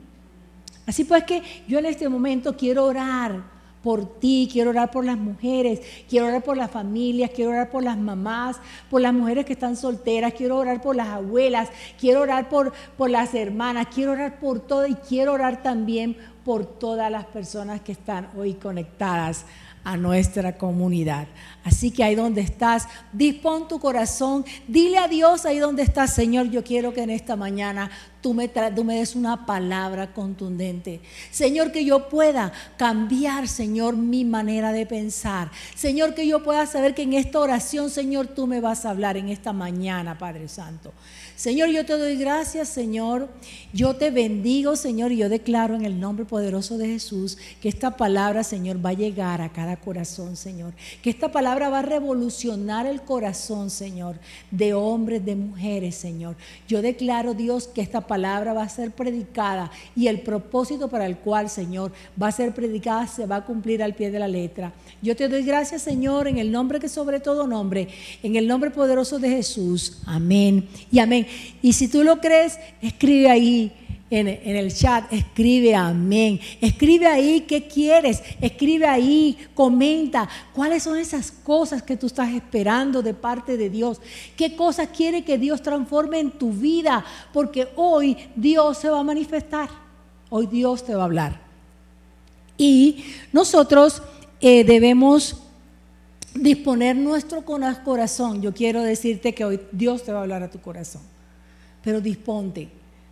Así 0.86 1.04
pues 1.04 1.24
que 1.24 1.42
yo 1.68 1.80
en 1.80 1.86
este 1.86 2.08
momento 2.10 2.56
quiero 2.56 2.86
orar 2.86 3.55
por 3.86 4.18
ti, 4.20 4.50
quiero 4.52 4.72
orar 4.72 4.90
por 4.90 5.06
las 5.06 5.16
mujeres, 5.20 5.80
quiero 6.10 6.26
orar 6.26 6.42
por 6.42 6.58
las 6.58 6.72
familias, 6.72 7.30
quiero 7.30 7.52
orar 7.52 7.70
por 7.70 7.84
las 7.84 8.00
mamás, 8.00 8.58
por 8.90 9.00
las 9.00 9.14
mujeres 9.14 9.46
que 9.46 9.54
están 9.54 9.78
solteras, 9.78 10.34
quiero 10.34 10.58
orar 10.58 10.82
por 10.82 10.96
las 10.96 11.10
abuelas, 11.10 11.70
quiero 12.00 12.22
orar 12.22 12.50
por, 12.50 12.74
por 12.98 13.12
las 13.12 13.36
hermanas, 13.36 13.86
quiero 13.94 14.14
orar 14.14 14.40
por 14.40 14.60
todo 14.60 14.88
y 14.88 14.96
quiero 14.96 15.34
orar 15.34 15.62
también 15.62 16.18
por 16.44 16.66
todas 16.66 17.12
las 17.12 17.26
personas 17.26 17.82
que 17.82 17.92
están 17.92 18.30
hoy 18.36 18.56
conectadas 18.56 19.46
a 19.86 19.96
nuestra 19.96 20.58
comunidad. 20.58 21.28
Así 21.64 21.92
que 21.92 22.04
ahí 22.04 22.16
donde 22.16 22.42
estás, 22.42 22.88
dispón 23.14 23.68
tu 23.68 23.80
corazón, 23.80 24.44
dile 24.68 24.98
a 24.98 25.08
Dios 25.08 25.46
ahí 25.46 25.60
donde 25.60 25.84
estás, 25.84 26.14
Señor, 26.14 26.50
yo 26.50 26.64
quiero 26.64 26.94
que 26.94 27.04
en 27.04 27.12
esta 27.12 27.36
mañana 27.36 27.90
tú 28.22 28.34
me, 28.34 28.48
tú 28.48 28.84
me 28.84 28.98
des 28.98 29.16
una 29.16 29.46
palabra 29.46 30.12
contundente. 30.12 31.02
Señor, 31.30 31.72
que 31.72 31.86
yo 31.86 32.10
pueda 32.10 32.52
cambiar, 32.76 33.48
Señor, 33.48 33.96
mi 33.96 34.26
manera 34.26 34.72
de 34.72 34.88
pensar. 34.88 35.52
Señor, 35.76 36.16
que 36.16 36.28
yo 36.28 36.44
pueda 36.44 36.66
saber 36.66 36.96
que 36.96 37.04
en 37.04 37.14
esta 37.14 37.40
oración, 37.40 37.92
Señor, 37.92 38.28
tú 38.28 38.48
me 38.48 38.62
vas 38.62 38.86
a 38.86 38.90
hablar 38.90 39.16
en 39.18 39.30
esta 39.30 39.54
mañana, 39.54 40.18
Padre 40.18 40.48
Santo. 40.48 40.92
Señor, 41.36 41.70
yo 41.70 41.86
te 41.86 41.98
doy 41.98 42.16
gracias, 42.16 42.70
Señor. 42.70 43.28
Yo 43.74 43.98
te 43.98 44.10
bendigo, 44.10 44.76
Señor, 44.76 45.12
y 45.12 45.18
yo 45.18 45.28
declaro 45.28 45.76
en 45.76 45.84
el 45.84 46.00
nombre 46.00 46.26
poderoso 46.26 46.78
de 46.78 46.88
Jesús 46.88 47.38
que 47.62 47.68
esta 47.68 47.98
palabra, 47.98 48.44
Señor, 48.44 48.84
va 48.84 48.92
a 48.92 48.94
llegar 48.94 49.42
a 49.42 49.52
cada 49.52 49.76
corazón, 49.76 50.38
Señor. 50.38 50.74
Que 51.02 51.10
esta 51.10 51.32
palabra 51.32 51.70
va 51.70 51.80
a 51.80 51.82
revolucionar 51.82 52.86
el 52.86 53.02
corazón, 53.02 53.70
Señor, 53.70 54.18
de 54.50 54.74
hombres, 54.74 55.26
de 55.26 55.36
mujeres, 55.36 55.96
Señor. 55.96 56.38
Yo 56.68 56.82
declaro, 56.82 57.34
Dios, 57.34 57.68
que 57.68 57.82
esta 57.82 58.08
palabra 58.08 58.54
va 58.54 58.64
a 58.64 58.70
ser 58.70 58.92
predicada 58.92 59.72
y 59.96 60.08
el 60.08 60.22
propósito 60.22 60.88
para 60.88 61.06
el 61.06 61.18
cual, 61.18 61.50
Señor, 61.50 61.92
va 62.22 62.30
a 62.30 62.32
ser 62.32 62.54
predicada 62.54 63.08
se 63.08 63.26
va 63.26 63.38
a 63.38 63.46
cumplir 63.46 63.84
al 63.84 63.94
pie 63.94 64.12
de 64.12 64.20
la 64.20 64.28
letra. 64.28 64.74
Yo 65.02 65.16
te 65.16 65.28
doy 65.28 65.44
gracias, 65.44 65.82
Señor, 65.82 66.28
en 66.28 66.38
el 66.38 66.52
nombre 66.52 66.80
que 66.80 66.88
sobre 66.88 67.20
todo 67.20 67.48
nombre, 67.48 67.88
en 68.24 68.36
el 68.36 68.48
nombre 68.48 68.72
poderoso 68.72 69.20
de 69.20 69.30
Jesús. 69.30 70.02
Amén 70.06 70.68
y 70.92 71.00
amén. 71.00 71.25
Y 71.62 71.74
si 71.74 71.88
tú 71.88 72.04
lo 72.04 72.20
crees, 72.20 72.60
escribe 72.82 73.30
ahí 73.30 73.72
en, 74.10 74.28
el 74.28 74.74
chat, 74.74 75.12
escribe 75.12 75.76
amén. 75.76 76.40
Escribe 76.62 77.08
ahí 77.08 77.42
qué 77.42 77.68
quieres, 77.68 78.22
escribe 78.40 78.86
ahí, 78.86 79.38
comenta 79.54 80.30
cuáles 80.54 80.84
son 80.84 80.98
esas 80.98 81.32
cosas 81.32 81.82
que 81.82 81.98
tú 81.98 82.08
estás 82.08 82.32
esperando 82.34 83.02
de 83.02 83.14
parte 83.14 83.58
de 83.58 83.70
Dios. 83.70 84.00
¿Qué 84.36 84.56
cosas 84.56 84.90
quiere 84.96 85.24
que 85.24 85.38
Dios 85.38 85.62
transforme 85.62 86.20
en 86.20 86.32
tu 86.32 86.52
vida? 86.52 87.04
Porque 87.34 87.68
hoy 87.76 88.18
Dios 88.36 88.78
se 88.78 88.90
va 88.90 89.00
a 89.00 89.04
manifestar. 89.04 89.70
Hoy 90.30 90.48
Dios 90.48 90.86
te 90.86 90.96
va 90.96 91.04
a 91.04 91.06
hablar. 91.06 91.42
Y 92.58 93.04
nosotros 93.34 94.02
eh, 94.40 94.64
debemos 94.64 95.42
disponer 96.34 96.96
nuestro 96.96 97.44
corazón. 97.44 98.42
Yo 98.42 98.54
quiero 98.54 98.84
decirte 98.84 99.34
que 99.34 99.46
hoy 99.46 99.60
Dios 99.72 100.04
te 100.04 100.12
va 100.12 100.20
a 100.20 100.22
hablar 100.22 100.44
a 100.44 100.50
tu 100.50 100.60
corazón. 100.60 101.02
Pero 101.86 102.02
disponte, 102.02 102.68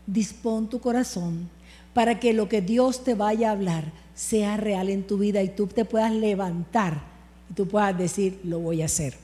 dispón 0.06 0.68
tu 0.68 0.80
corazón 0.80 1.48
para 1.94 2.20
que 2.20 2.34
lo 2.34 2.50
que 2.50 2.62
Dios 2.62 3.03
te 3.03 3.13
vaya 3.13 3.50
a 3.50 3.51
hablar 3.51 3.94
sea 4.15 4.58
real 4.58 4.89
en 4.89 5.03
tu 5.03 5.20
vida 5.20 5.44
y 5.44 5.50
tú 5.50 5.68
te 5.68 5.86
puedas 5.86 6.12
levantar 6.12 7.03
y 7.50 7.53
tú 7.53 7.68
puedas 7.68 7.96
decir, 7.96 8.39
lo 8.44 8.60
voy 8.60 8.82
a 8.82 8.86
hacer. 8.86 9.15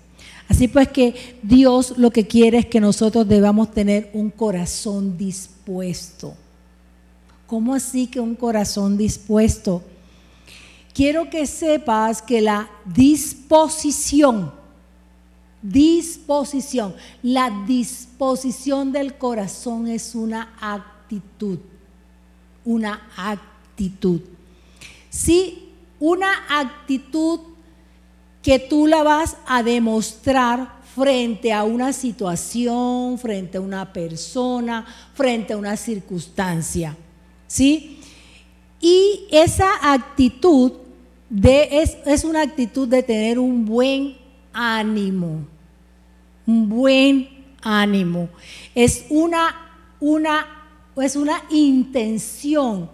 Así 0.47 0.67
pues 0.67 0.89
que 0.89 1.39
Dios 1.41 1.97
lo 1.97 2.11
que 2.11 2.27
quiere 2.27 2.59
es 2.59 2.65
que 2.67 2.79
nosotros 2.79 3.27
debamos 3.27 3.71
tener 3.71 4.11
un 4.13 4.29
corazón 4.29 5.17
dispuesto. 5.17 6.35
¿Cómo 7.47 7.73
así 7.73 8.05
que 8.05 8.19
un 8.19 8.35
corazón 8.35 8.97
dispuesto? 8.97 9.81
Quiero 10.93 11.29
que 11.29 11.47
sepas 11.47 12.21
que 12.21 12.41
la 12.41 12.69
disposición 12.85 14.58
Disposición. 15.61 16.95
La 17.21 17.63
disposición 17.67 18.91
del 18.91 19.17
corazón 19.17 19.87
es 19.87 20.15
una 20.15 20.53
actitud. 20.59 21.59
Una 22.63 23.09
actitud. 23.17 24.21
Sí, 25.09 25.69
una 25.99 26.31
actitud 26.49 27.39
que 28.41 28.59
tú 28.59 28.87
la 28.87 29.03
vas 29.03 29.37
a 29.45 29.63
demostrar 29.63 30.79
frente 30.95 31.51
a 31.51 31.63
una 31.63 31.93
situación, 31.93 33.17
frente 33.17 33.57
a 33.57 33.61
una 33.61 33.91
persona, 33.91 34.85
frente 35.13 35.53
a 35.53 35.57
una 35.57 35.75
circunstancia. 35.75 36.95
¿Sí? 37.47 37.99
Y 38.79 39.27
esa 39.31 39.69
actitud 39.81 40.71
de, 41.29 41.81
es, 41.81 41.97
es 42.05 42.23
una 42.23 42.41
actitud 42.41 42.87
de 42.87 43.03
tener 43.03 43.39
un 43.39 43.65
buen 43.65 44.17
ánimo, 44.53 45.45
un 46.45 46.69
buen 46.69 47.29
ánimo. 47.61 48.29
Es 48.73 49.05
una, 49.09 49.55
una, 49.99 50.45
es 50.95 51.15
una 51.15 51.43
intención 51.49 52.89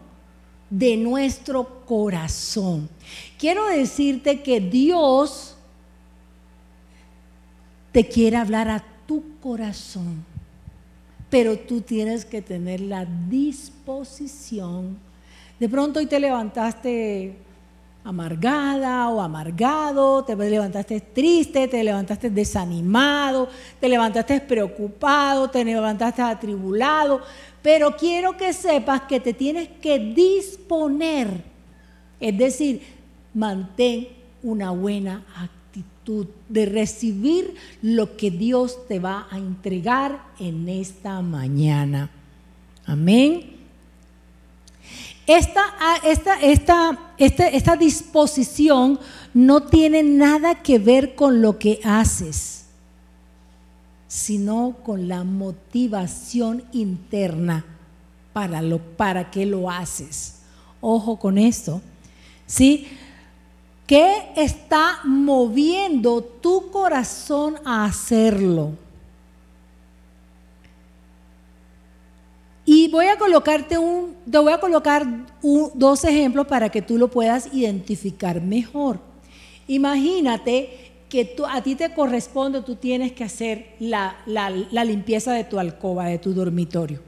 de 0.70 0.98
nuestro 0.98 1.86
corazón. 1.86 2.90
Quiero 3.38 3.68
decirte 3.68 4.42
que 4.42 4.60
Dios 4.60 5.56
te 7.92 8.08
quiere 8.08 8.38
hablar 8.38 8.70
a 8.70 8.84
tu 9.06 9.24
corazón, 9.42 10.26
pero 11.30 11.58
tú 11.58 11.82
tienes 11.82 12.26
que 12.26 12.42
tener 12.42 12.82
la 12.82 13.06
disposición. 13.06 14.98
De 15.60 15.70
pronto 15.70 16.00
hoy 16.00 16.06
te 16.06 16.20
levantaste 16.20 17.38
amargada 18.06 19.10
o 19.10 19.20
amargado, 19.20 20.24
te 20.24 20.36
levantaste 20.36 21.02
triste, 21.02 21.68
te 21.68 21.84
levantaste 21.84 22.30
desanimado, 22.30 23.50
te 23.80 23.90
levantaste 23.90 24.42
preocupado, 24.42 25.50
te 25.50 25.66
levantaste 25.66 26.22
atribulado, 26.22 27.20
pero 27.64 27.98
quiero 27.98 28.38
que 28.38 28.54
sepas 28.54 29.02
que 29.02 29.20
te 29.20 29.34
tienes 29.34 29.68
que 29.82 29.98
disponer, 29.98 31.44
es 32.20 32.38
decir, 32.38 32.82
mantén 33.34 34.08
una 34.44 34.70
buena 34.70 35.26
actitud 35.36 36.28
de 36.48 36.68
recibir 36.68 37.56
lo 37.82 38.16
que 38.16 38.30
Dios 38.30 38.88
te 38.88 39.00
va 39.00 39.28
a 39.32 39.40
entregar 39.40 40.22
en 40.40 40.70
esta 40.70 41.24
mañana. 41.24 42.12
Amén. 42.86 43.55
Ah, 45.28 46.00
esta, 46.04 46.40
esta, 46.40 47.00
esta, 47.18 47.48
esta, 47.48 47.76
disposición 47.76 49.00
no 49.34 49.64
tiene 49.64 50.04
nada 50.04 50.62
que 50.62 50.78
ver 50.78 51.16
con 51.16 51.42
lo 51.42 51.58
que 51.58 51.80
haces. 51.84 52.66
sino 54.08 54.78
con 54.86 55.10
la 55.10 55.26
motivación 55.26 56.64
interna 56.72 57.66
para, 58.32 58.62
lo, 58.62 58.78
para 58.80 59.30
que 59.30 59.46
lo 59.46 59.70
haces. 59.70 60.42
Ojo 60.80 61.18
con 61.18 61.38
esto. 61.38 61.82
¿Sí? 62.46 62.88
¿Qué 63.88 64.32
está 64.36 65.00
moviendo 65.04 66.22
tu 66.22 66.72
corazón 66.72 67.56
a 67.66 67.86
hacerlo? 67.86 68.72
Y 72.66 72.85
voy 72.96 73.08
a 73.08 73.18
colocarte 73.18 73.78
un, 73.78 74.16
te 74.30 74.38
voy 74.38 74.54
a 74.54 74.60
colocar 74.60 75.06
dos 75.74 76.04
ejemplos 76.06 76.48
para 76.48 76.70
que 76.70 76.82
tú 76.82 76.98
lo 76.98 77.10
puedas 77.10 77.54
identificar 77.54 78.42
mejor. 78.42 79.00
Imagínate 79.68 80.94
que 81.10 81.26
tú, 81.26 81.46
a 81.46 81.62
ti 81.62 81.76
te 81.76 81.94
corresponde, 81.94 82.62
tú 82.62 82.76
tienes 82.76 83.12
que 83.12 83.26
hacer 83.26 83.76
la, 83.80 84.16
limpieza 84.72 85.34
de 85.34 85.44
tu 85.44 85.60
alcoba, 85.60 86.06
de 86.06 86.20
tu 86.20 86.34
dormitorio. 86.34 87.02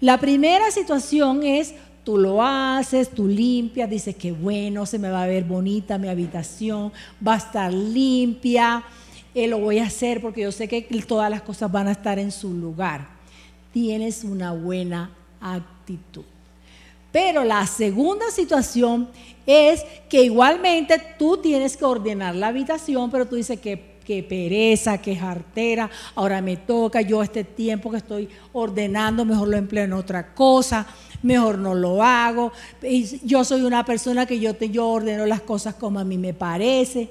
La 0.00 0.18
primera 0.18 0.70
situación 0.70 1.42
es 1.42 1.74
Tú 2.04 2.18
lo 2.18 2.42
haces, 2.42 3.08
tú 3.08 3.26
limpias, 3.26 3.88
dices 3.88 4.14
que 4.14 4.30
bueno, 4.30 4.84
se 4.84 4.98
me 4.98 5.08
va 5.08 5.22
a 5.22 5.26
ver 5.26 5.44
bonita 5.44 5.96
mi 5.96 6.08
habitación, 6.08 6.92
va 7.26 7.32
a 7.32 7.38
estar 7.38 7.72
limpia, 7.72 8.84
eh, 9.34 9.48
lo 9.48 9.58
voy 9.58 9.78
a 9.78 9.86
hacer 9.86 10.20
porque 10.20 10.42
yo 10.42 10.52
sé 10.52 10.68
que 10.68 10.82
todas 11.08 11.30
las 11.30 11.40
cosas 11.40 11.72
van 11.72 11.88
a 11.88 11.92
estar 11.92 12.18
en 12.18 12.30
su 12.30 12.52
lugar. 12.52 13.13
Tienes 13.74 14.24
una 14.24 14.52
buena 14.52 15.10
actitud. 15.38 16.24
Pero 17.12 17.44
la 17.44 17.66
segunda 17.66 18.30
situación 18.30 19.10
es 19.44 19.84
que 20.08 20.22
igualmente 20.24 20.98
tú 21.18 21.36
tienes 21.36 21.76
que 21.76 21.84
ordenar 21.84 22.34
la 22.34 22.48
habitación, 22.48 23.10
pero 23.10 23.26
tú 23.26 23.36
dices 23.36 23.60
que 23.60 23.92
que 24.04 24.22
pereza, 24.22 24.98
que 24.98 25.16
jartera, 25.16 25.88
ahora 26.14 26.42
me 26.42 26.58
toca, 26.58 27.00
yo 27.00 27.22
este 27.22 27.42
tiempo 27.42 27.90
que 27.90 27.96
estoy 27.96 28.28
ordenando, 28.52 29.24
mejor 29.24 29.48
lo 29.48 29.56
empleo 29.56 29.84
en 29.84 29.94
otra 29.94 30.34
cosa 30.34 30.86
mejor 31.24 31.58
no 31.58 31.74
lo 31.74 32.02
hago. 32.02 32.52
Yo 33.24 33.44
soy 33.44 33.62
una 33.62 33.84
persona 33.84 34.26
que 34.26 34.38
yo, 34.38 34.54
te, 34.54 34.70
yo 34.70 34.88
ordeno 34.88 35.26
las 35.26 35.40
cosas 35.40 35.74
como 35.74 35.98
a 35.98 36.04
mí 36.04 36.18
me 36.18 36.34
parece. 36.34 37.10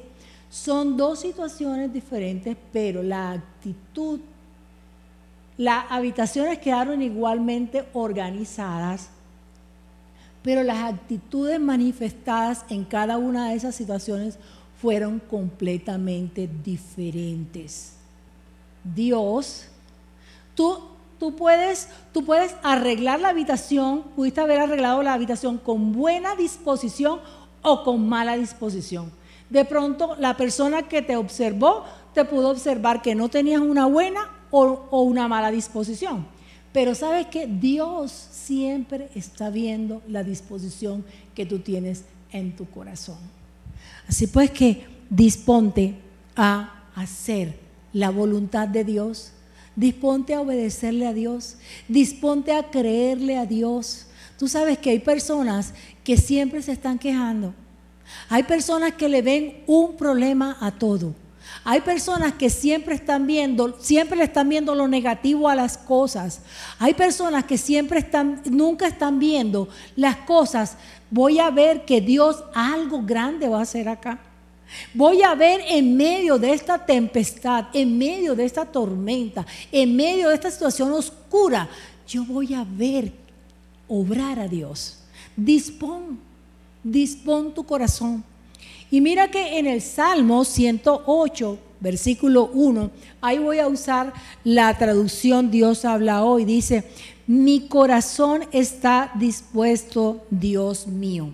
Son 0.50 0.96
dos 0.96 1.20
situaciones 1.20 1.92
diferentes, 1.92 2.56
pero 2.72 3.04
la 3.04 3.32
actitud, 3.32 4.20
las 5.58 5.86
habitaciones 5.90 6.60
quedaron 6.60 7.02
igualmente 7.02 7.86
organizadas, 7.94 9.10
pero 10.42 10.64
las 10.64 10.94
actitudes 10.94 11.60
manifestadas 11.60 12.66
en 12.70 12.84
cada 12.84 13.18
una 13.18 13.50
de 13.50 13.56
esas 13.56 13.76
situaciones 13.76 14.38
fueron 14.82 15.20
completamente 15.20 16.50
diferentes. 16.64 17.94
Dios, 18.84 19.68
tú 20.56 20.94
tú 21.24 21.34
puedes, 21.38 21.88
tú 22.12 22.26
puedes 22.26 22.54
arreglar 22.64 23.22
la 23.22 23.30
habitación, 23.30 24.04
pudiste 24.14 24.42
haber 24.42 24.60
arreglado 24.60 25.02
la 25.04 25.14
habitación 25.14 25.58
con 25.58 25.94
buena 25.94 26.36
disposición 26.36 27.22
o 27.62 27.86
con 27.86 28.10
mala 28.10 28.36
disposición. 28.36 29.10
De 29.50 29.64
pronto 29.64 30.18
la 30.20 30.36
persona 30.36 30.90
que 30.90 31.02
te 31.02 31.16
observó 31.16 31.86
te 32.14 32.26
pudo 32.26 32.50
observar 32.50 33.02
que 33.02 33.16
no 33.16 33.30
tenías 33.30 33.62
una 33.62 33.86
buena 33.86 34.30
o, 34.54 35.02
una 35.02 35.28
mala 35.28 35.52
disposición. 35.52 36.26
Pero 36.72 36.96
sabes 36.96 37.28
que 37.28 37.48
Dios 37.48 38.12
siempre 38.12 39.10
está 39.16 39.50
viendo 39.50 40.02
la 40.08 40.24
disposición 40.24 41.04
que 41.36 41.46
tú 41.46 41.60
tienes 41.60 42.06
en 42.32 42.56
tu 42.56 42.70
corazón. 42.70 43.18
Así 44.08 44.28
pues 44.28 44.52
que 44.52 44.86
disponte 45.10 45.96
a 46.36 46.84
hacer 46.96 47.60
la 47.94 48.10
voluntad 48.10 48.68
de 48.68 48.84
Dios 48.84 49.34
Disponte 49.76 50.36
a 50.36 50.42
obedecerle 50.42 51.08
a 51.08 51.14
Dios. 51.14 51.56
Disponte 51.88 52.54
a 52.54 52.70
creerle 52.70 53.38
a 53.38 53.46
Dios. 53.46 54.06
Tú 54.38 54.48
sabes 54.48 54.78
que 54.78 54.92
hay 54.92 55.00
personas 55.00 55.74
que 56.04 56.18
siempre 56.18 56.62
se 56.62 56.74
están 56.74 57.00
quejando. 57.00 57.54
Hay 58.30 58.44
personas 58.44 58.94
que 58.94 59.10
le 59.10 59.22
ven 59.22 59.64
un 59.66 59.96
problema 59.96 60.58
a 60.60 60.72
todo. 60.72 61.16
Hay 61.66 61.82
personas 61.82 62.34
que 62.34 62.50
siempre 62.50 62.96
están 62.96 63.26
viendo, 63.26 63.80
siempre 63.80 64.18
le 64.18 64.26
están 64.26 64.50
viendo 64.50 64.76
lo 64.76 64.88
negativo 64.88 65.48
a 65.48 65.56
las 65.56 65.78
cosas. 65.78 66.42
Hay 66.78 66.94
personas 66.94 67.46
que 67.46 67.58
siempre 67.58 68.00
están, 68.00 68.42
nunca 68.46 68.88
están 68.88 69.18
viendo 69.18 69.70
las 69.96 70.18
cosas. 70.18 70.76
Voy 71.10 71.40
a 71.40 71.50
ver 71.52 71.86
que 71.86 72.02
Dios 72.02 72.44
algo 72.54 73.02
grande 73.04 73.48
va 73.48 73.60
a 73.60 73.64
hacer 73.64 73.88
acá. 73.88 74.20
Voy 74.94 75.22
a 75.22 75.36
ver 75.36 75.62
en 75.70 75.96
medio 75.96 76.38
de 76.38 76.54
esta 76.54 76.86
tempestad, 76.86 77.68
en 77.74 77.98
medio 77.98 78.36
de 78.36 78.46
esta 78.46 78.66
tormenta, 78.66 79.46
en 79.72 79.96
medio 79.96 80.30
de 80.30 80.36
esta 80.36 80.52
situación 80.52 80.92
oscura, 80.92 81.70
yo 82.08 82.26
voy 82.26 82.54
a 82.54 82.66
ver 82.68 83.12
obrar 83.88 84.40
a 84.40 84.48
Dios. 84.48 85.00
Dispón, 85.36 86.20
dispón 86.84 87.54
tu 87.54 87.64
corazón. 87.64 88.24
Y 88.94 89.02
mira 89.02 89.32
que 89.32 89.58
en 89.58 89.66
el 89.66 89.82
Salmo 89.82 90.46
108, 90.46 91.58
versículo 91.80 92.52
1, 92.54 92.92
ahí 93.22 93.40
voy 93.40 93.58
a 93.58 93.68
usar 93.68 94.14
la 94.44 94.78
traducción 94.78 95.50
Dios 95.50 95.84
habla 95.84 96.24
hoy. 96.24 96.46
Dice, 96.46 96.84
mi 97.26 97.68
corazón 97.68 98.44
está 98.52 99.12
dispuesto, 99.16 100.24
Dios 100.30 100.86
mío, 100.86 101.34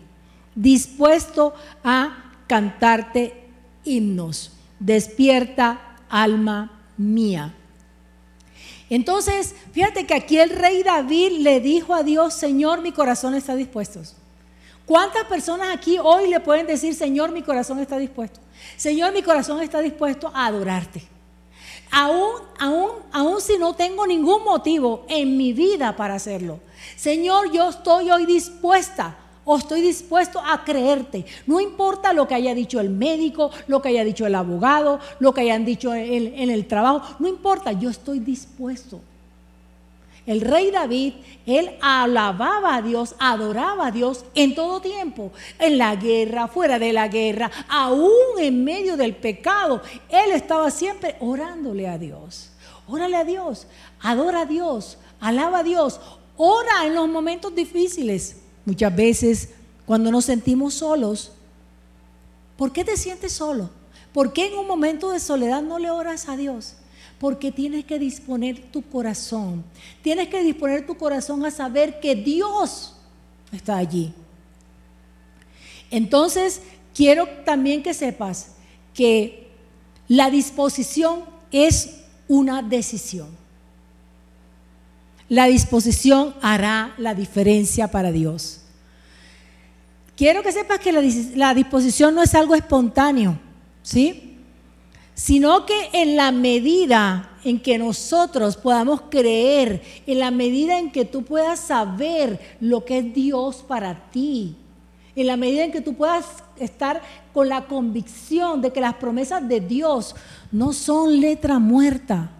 dispuesto 0.55 1.53
a 1.83 2.31
cantarte 2.47 3.49
himnos. 3.83 4.53
Despierta, 4.79 5.97
alma 6.07 6.81
mía. 6.95 7.53
Entonces, 8.89 9.53
fíjate 9.73 10.07
que 10.07 10.13
aquí 10.13 10.37
el 10.37 10.51
rey 10.51 10.81
David 10.81 11.39
le 11.39 11.59
dijo 11.59 11.93
a 11.93 12.03
Dios, 12.03 12.35
Señor, 12.35 12.81
mi 12.81 12.93
corazón 12.93 13.35
está 13.35 13.53
dispuesto. 13.57 13.99
¿Cuántas 14.89 15.25
personas 15.25 15.67
aquí 15.71 15.99
hoy 16.01 16.27
le 16.29 16.39
pueden 16.39 16.65
decir, 16.65 16.95
Señor, 16.95 17.31
mi 17.31 17.43
corazón 17.43 17.77
está 17.77 17.99
dispuesto? 17.99 18.39
Señor, 18.75 19.13
mi 19.13 19.21
corazón 19.21 19.61
está 19.61 19.81
dispuesto 19.81 20.31
a 20.33 20.47
adorarte. 20.47 21.03
Aún, 21.91 22.41
aún, 22.57 22.89
aún 23.11 23.39
si 23.39 23.59
no 23.59 23.75
tengo 23.75 24.07
ningún 24.07 24.43
motivo 24.43 25.05
en 25.07 25.37
mi 25.37 25.53
vida 25.53 25.95
para 25.95 26.15
hacerlo. 26.15 26.59
Señor, 26.95 27.51
yo 27.51 27.69
estoy 27.69 28.09
hoy 28.09 28.25
dispuesta 28.25 29.15
o 29.45 29.57
estoy 29.57 29.81
dispuesto 29.81 30.41
a 30.43 30.63
creerte. 30.63 31.23
No 31.45 31.59
importa 31.59 32.11
lo 32.11 32.27
que 32.27 32.33
haya 32.33 32.55
dicho 32.55 32.79
el 32.79 32.89
médico, 32.89 33.51
lo 33.67 33.83
que 33.83 33.89
haya 33.89 34.03
dicho 34.03 34.25
el 34.25 34.33
abogado, 34.33 34.99
lo 35.19 35.35
que 35.35 35.41
hayan 35.41 35.65
dicho 35.65 35.93
en, 35.93 36.33
en 36.33 36.49
el 36.49 36.65
trabajo, 36.67 37.03
no 37.19 37.27
importa, 37.27 37.73
yo 37.73 37.91
estoy 37.91 38.17
dispuesto. 38.17 39.01
El 40.25 40.41
rey 40.41 40.71
David, 40.71 41.13
él 41.45 41.71
alababa 41.81 42.75
a 42.75 42.81
Dios, 42.81 43.15
adoraba 43.19 43.87
a 43.87 43.91
Dios 43.91 44.25
en 44.35 44.53
todo 44.53 44.81
tiempo, 44.81 45.31
en 45.57 45.77
la 45.77 45.95
guerra, 45.95 46.47
fuera 46.47 46.77
de 46.77 46.93
la 46.93 47.07
guerra, 47.07 47.49
aún 47.67 48.11
en 48.37 48.63
medio 48.63 48.97
del 48.97 49.15
pecado. 49.15 49.81
Él 50.09 50.31
estaba 50.31 50.69
siempre 50.71 51.15
orándole 51.19 51.87
a 51.87 51.97
Dios. 51.97 52.51
Órale 52.87 53.17
a 53.17 53.23
Dios, 53.23 53.67
adora 54.01 54.41
a 54.41 54.45
Dios, 54.45 54.97
alaba 55.19 55.59
a 55.59 55.63
Dios, 55.63 55.99
ora 56.37 56.85
en 56.85 56.95
los 56.95 57.07
momentos 57.07 57.53
difíciles. 57.53 58.37
Muchas 58.65 58.95
veces 58.95 59.49
cuando 59.85 60.11
nos 60.11 60.25
sentimos 60.25 60.75
solos, 60.75 61.31
¿por 62.57 62.71
qué 62.71 62.83
te 62.83 62.97
sientes 62.97 63.33
solo? 63.33 63.69
¿Por 64.13 64.33
qué 64.33 64.47
en 64.47 64.57
un 64.57 64.67
momento 64.67 65.11
de 65.11 65.19
soledad 65.19 65.61
no 65.61 65.79
le 65.79 65.91
oras 65.91 66.29
a 66.29 66.35
Dios? 66.35 66.75
Porque 67.19 67.51
tienes 67.51 67.85
que 67.85 67.99
disponer 67.99 68.59
tu 68.71 68.81
corazón. 68.81 69.63
Tienes 70.01 70.29
que 70.29 70.41
disponer 70.41 70.85
tu 70.87 70.95
corazón 70.95 71.45
a 71.45 71.51
saber 71.51 71.99
que 71.99 72.15
Dios 72.15 72.95
está 73.51 73.77
allí. 73.77 74.13
Entonces, 75.91 76.61
quiero 76.93 77.27
también 77.45 77.83
que 77.83 77.93
sepas 77.93 78.51
que 78.93 79.49
la 80.07 80.29
disposición 80.29 81.23
es 81.51 82.01
una 82.27 82.61
decisión. 82.61 83.27
La 85.29 85.45
disposición 85.45 86.35
hará 86.41 86.93
la 86.97 87.13
diferencia 87.13 87.89
para 87.89 88.11
Dios. 88.11 88.61
Quiero 90.17 90.43
que 90.43 90.51
sepas 90.51 90.79
que 90.79 90.91
la, 90.91 91.53
disposición 91.53 92.13
no 92.13 92.23
es 92.23 92.35
algo 92.35 92.55
espontáneo, 92.55 93.39
¿sí? 93.83 94.28
Sino 95.19 95.65
que 95.65 95.89
en 95.91 96.15
la 96.15 96.31
medida 96.31 97.31
en 97.43 97.59
que 97.59 97.77
nosotros 97.77 98.55
podamos 98.55 99.01
creer, 99.09 99.81
en 100.07 100.19
la 100.19 100.31
medida 100.31 100.79
en 100.79 100.93
que 100.93 101.03
tú 101.03 101.23
puedas 101.23 101.59
saber 101.59 102.39
lo 102.61 102.85
que 102.85 102.99
es 102.99 103.13
Dios 103.13 103.57
para 103.57 104.09
ti, 104.11 104.55
en 105.17 105.27
la 105.27 105.35
medida 105.35 105.65
en 105.65 105.73
que 105.73 105.81
tú 105.81 105.93
puedas 105.93 106.25
estar 106.57 107.01
con 107.33 107.49
la 107.49 107.65
convicción 107.65 108.61
de 108.61 108.71
que 108.71 108.79
las 108.79 108.93
promesas 108.93 109.45
de 109.45 109.59
Dios 109.59 110.15
no 110.53 110.71
son 110.71 111.19
letra 111.19 111.59
muerta, 111.59 112.31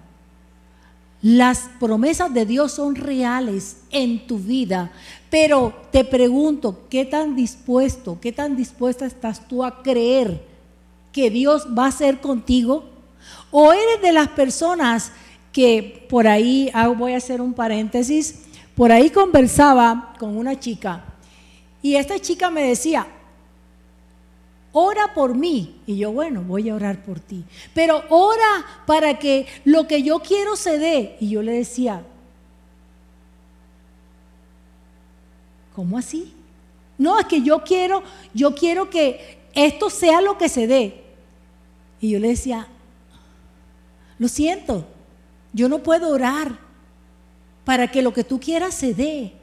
las 1.21 1.69
promesas 1.81 2.33
de 2.33 2.45
Dios 2.45 2.71
son 2.71 2.95
reales 2.95 3.81
en 3.91 4.25
tu 4.25 4.39
vida, 4.39 4.89
pero 5.29 5.73
te 5.91 6.05
pregunto, 6.05 6.85
¿qué 6.89 7.03
tan 7.03 7.35
dispuesto, 7.35 8.19
qué 8.21 8.31
tan 8.31 8.55
dispuesta 8.55 9.05
estás 9.05 9.45
tú 9.49 9.65
a 9.65 9.83
creer 9.83 10.47
que 11.11 11.29
Dios 11.29 11.67
va 11.77 11.87
a 11.87 11.91
ser 11.91 12.19
contigo? 12.21 12.89
O 13.51 13.73
eres 13.73 14.01
de 14.01 14.11
las 14.11 14.29
personas 14.29 15.11
que 15.51 16.05
por 16.09 16.27
ahí, 16.27 16.69
ah, 16.73 16.87
voy 16.89 17.13
a 17.13 17.17
hacer 17.17 17.41
un 17.41 17.53
paréntesis, 17.53 18.43
por 18.75 18.91
ahí 18.91 19.09
conversaba 19.09 20.13
con 20.19 20.37
una 20.37 20.59
chica 20.59 21.03
y 21.81 21.95
esta 21.95 22.19
chica 22.19 22.49
me 22.49 22.63
decía, 22.63 23.07
ora 24.71 25.13
por 25.13 25.35
mí. 25.35 25.81
Y 25.87 25.97
yo, 25.97 26.11
bueno, 26.11 26.41
voy 26.41 26.69
a 26.69 26.75
orar 26.75 27.03
por 27.03 27.19
ti. 27.19 27.43
Pero 27.73 28.03
ora 28.09 28.83
para 28.85 29.17
que 29.17 29.47
lo 29.65 29.87
que 29.87 30.03
yo 30.03 30.19
quiero 30.19 30.55
se 30.55 30.77
dé. 30.77 31.17
Y 31.19 31.29
yo 31.29 31.41
le 31.41 31.53
decía, 31.53 32.03
¿cómo 35.75 35.97
así? 35.97 36.33
No, 36.97 37.17
es 37.17 37.27
que 37.27 37.41
yo 37.41 37.63
quiero, 37.63 38.03
yo 38.33 38.53
quiero 38.53 38.89
que 38.89 39.38
esto 39.65 39.89
sea 39.89 40.21
lo 40.21 40.37
que 40.37 40.49
se 40.49 40.67
dé. 40.67 41.03
Y 42.01 42.11
yo 42.11 42.19
le 42.19 42.29
decía, 42.29 42.67
lo 44.17 44.27
siento, 44.27 44.85
yo 45.53 45.67
no 45.69 45.79
puedo 45.79 46.09
orar 46.09 46.57
para 47.65 47.89
que 47.91 48.01
lo 48.01 48.13
que 48.13 48.23
tú 48.23 48.39
quieras 48.39 48.73
se 48.73 48.93
dé. 48.93 49.33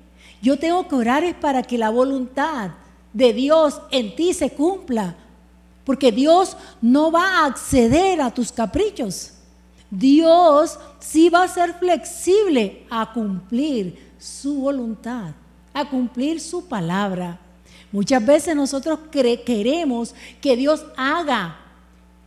Yo 0.42 0.58
tengo 0.58 0.86
que 0.88 0.94
orar 0.94 1.24
es 1.24 1.34
para 1.34 1.62
que 1.62 1.78
la 1.78 1.90
voluntad 1.90 2.70
de 3.12 3.32
Dios 3.32 3.80
en 3.90 4.14
ti 4.14 4.34
se 4.34 4.50
cumpla. 4.50 5.16
Porque 5.84 6.10
Dios 6.12 6.56
no 6.82 7.10
va 7.10 7.38
a 7.38 7.46
acceder 7.46 8.20
a 8.20 8.30
tus 8.30 8.52
caprichos. 8.52 9.32
Dios 9.90 10.78
sí 10.98 11.28
va 11.28 11.44
a 11.44 11.48
ser 11.48 11.74
flexible 11.74 12.84
a 12.90 13.12
cumplir 13.12 14.12
su 14.18 14.56
voluntad, 14.56 15.30
a 15.72 15.88
cumplir 15.88 16.40
su 16.40 16.66
palabra. 16.66 17.38
Muchas 17.92 18.24
veces 18.24 18.56
nosotros 18.56 18.98
queremos 19.10 20.14
que 20.40 20.56
Dios 20.56 20.84
haga 20.96 21.60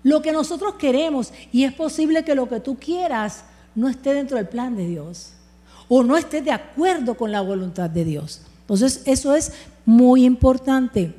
lo 0.04 0.22
que 0.22 0.32
nosotros 0.32 0.76
queremos 0.76 1.34
y 1.52 1.64
es 1.64 1.74
posible 1.74 2.24
que 2.24 2.36
lo 2.36 2.48
que 2.48 2.60
tú 2.60 2.78
quieras 2.78 3.44
no 3.76 3.90
esté 3.90 4.14
dentro 4.14 4.38
del 4.38 4.48
plan 4.48 4.76
de 4.76 4.88
Dios 4.88 5.34
o 5.88 6.04
no 6.04 6.18
esté 6.18 6.42
de 6.42 6.52
acuerdo 6.52 7.16
con 7.16 7.32
la 7.32 7.42
voluntad 7.42 7.90
de 7.90 8.06
Dios. 8.06 8.42
Entonces 8.62 9.02
eso 9.06 9.36
es 9.36 9.52
muy 9.86 10.24
importante. 10.24 11.14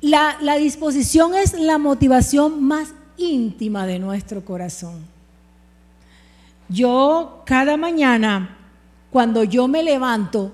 La, 0.00 0.36
la 0.40 0.56
disposición 0.56 1.34
es 1.34 1.54
la 1.54 1.78
motivación 1.78 2.62
más 2.62 2.94
íntima 3.16 3.86
de 3.86 3.98
nuestro 3.98 4.44
corazón. 4.44 5.04
Yo 6.68 7.42
cada 7.46 7.76
mañana, 7.76 8.56
cuando 9.10 9.42
yo 9.42 9.66
me 9.66 9.82
levanto, 9.82 10.52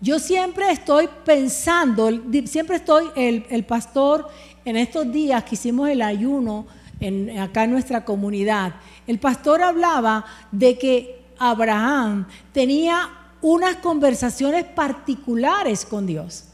yo 0.00 0.18
siempre 0.18 0.70
estoy 0.70 1.08
pensando, 1.24 2.08
siempre 2.46 2.76
estoy, 2.76 3.06
el, 3.16 3.64
pastor, 3.64 4.28
en 4.64 4.76
estos 4.76 5.10
días 5.10 5.42
que 5.44 5.56
hicimos 5.56 5.88
el 5.88 6.02
ayuno 6.02 6.66
en, 7.00 7.38
acá 7.38 7.64
en 7.64 7.72
nuestra 7.72 8.04
comunidad, 8.04 8.74
el 9.06 9.18
pastor 9.18 9.62
hablaba 9.62 10.24
de 10.52 10.78
que 10.78 11.24
Abraham 11.38 12.26
tenía 12.52 13.08
unas 13.40 13.76
conversaciones 13.76 14.64
particulares 14.64 15.84
con 15.84 16.06
Dios. 16.06 16.44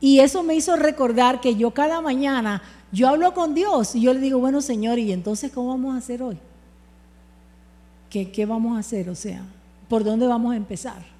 Y 0.00 0.20
eso 0.20 0.42
me 0.42 0.54
hizo 0.54 0.76
recordar 0.76 1.40
que 1.40 1.54
yo 1.54 1.70
cada 1.72 2.00
mañana, 2.00 2.62
yo 2.90 3.08
hablo 3.08 3.34
con 3.34 3.54
Dios 3.54 3.94
y 3.94 4.02
yo 4.02 4.12
le 4.12 4.20
digo, 4.20 4.38
bueno 4.38 4.60
Señor, 4.60 4.98
¿y 4.98 5.12
entonces 5.12 5.50
cómo 5.52 5.68
vamos 5.68 5.94
a 5.94 5.98
hacer 5.98 6.22
hoy? 6.22 6.38
¿Qué, 8.10 8.30
qué 8.30 8.46
vamos 8.46 8.76
a 8.76 8.80
hacer? 8.80 9.08
O 9.08 9.14
sea, 9.14 9.42
¿por 9.88 10.04
dónde 10.04 10.26
vamos 10.26 10.52
a 10.52 10.56
empezar? 10.56 11.11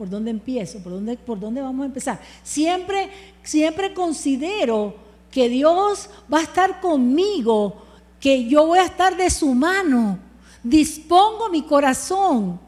¿Por 0.00 0.08
dónde 0.08 0.30
empiezo? 0.30 0.82
¿Por 0.82 0.92
dónde, 0.92 1.14
por 1.18 1.38
dónde 1.38 1.60
vamos 1.60 1.82
a 1.82 1.86
empezar? 1.88 2.18
Siempre, 2.42 3.10
siempre 3.42 3.92
considero 3.92 4.94
que 5.30 5.46
Dios 5.50 6.08
va 6.32 6.38
a 6.38 6.44
estar 6.44 6.80
conmigo, 6.80 7.76
que 8.18 8.46
yo 8.46 8.66
voy 8.66 8.78
a 8.78 8.86
estar 8.86 9.14
de 9.14 9.28
su 9.28 9.52
mano. 9.54 10.18
Dispongo 10.62 11.50
mi 11.50 11.64
corazón, 11.64 12.58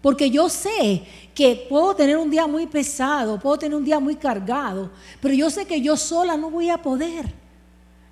porque 0.00 0.30
yo 0.30 0.48
sé 0.48 1.02
que 1.34 1.66
puedo 1.68 1.96
tener 1.96 2.16
un 2.16 2.30
día 2.30 2.46
muy 2.46 2.68
pesado, 2.68 3.40
puedo 3.40 3.58
tener 3.58 3.76
un 3.76 3.84
día 3.84 3.98
muy 3.98 4.14
cargado, 4.14 4.92
pero 5.20 5.34
yo 5.34 5.50
sé 5.50 5.66
que 5.66 5.80
yo 5.80 5.96
sola 5.96 6.36
no 6.36 6.48
voy 6.48 6.70
a 6.70 6.80
poder. 6.80 7.34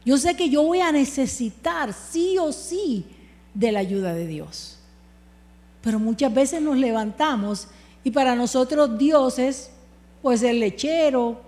Yo 0.05 0.19
sé 0.19 0.35
que 0.35 0.51
yo 0.51 0.65
voy 0.65 0.81
a 0.81 0.91
necesitar 0.91 1.93
sí 1.93 2.37
o 2.37 2.51
sí 2.51 3.07
de 3.55 3.71
la 3.71 3.79
ayuda 3.79 4.13
de 4.13 4.27
Dios. 4.27 4.79
Pero 5.83 6.01
muchas 6.01 6.35
veces 6.35 6.61
nos 6.61 6.77
levantamos 6.77 7.69
y 8.07 8.13
para 8.13 8.37
nosotros 8.37 8.97
Dios 8.97 9.37
es, 9.41 9.69
puede 10.23 10.39
ser 10.39 10.51
el 10.51 10.61
lechero, 10.61 11.41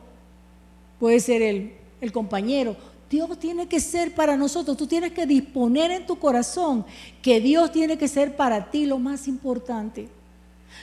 puede 0.99 1.21
ser 1.21 1.41
el, 1.41 1.73
el 2.01 2.11
compañero. 2.11 2.75
Dios 3.09 3.39
tiene 3.39 3.69
que 3.69 3.79
ser 3.79 4.13
para 4.13 4.37
nosotros. 4.37 4.77
Tú 4.77 4.89
tienes 4.89 5.13
que 5.13 5.25
disponer 5.25 5.93
en 5.93 6.05
tu 6.05 6.19
corazón 6.19 6.85
que 7.23 7.41
Dios 7.41 7.71
tiene 7.71 7.97
que 7.97 8.09
ser 8.09 8.35
para 8.35 8.73
ti 8.73 8.87
lo 8.87 8.99
más 8.99 9.29
importante. 9.29 10.09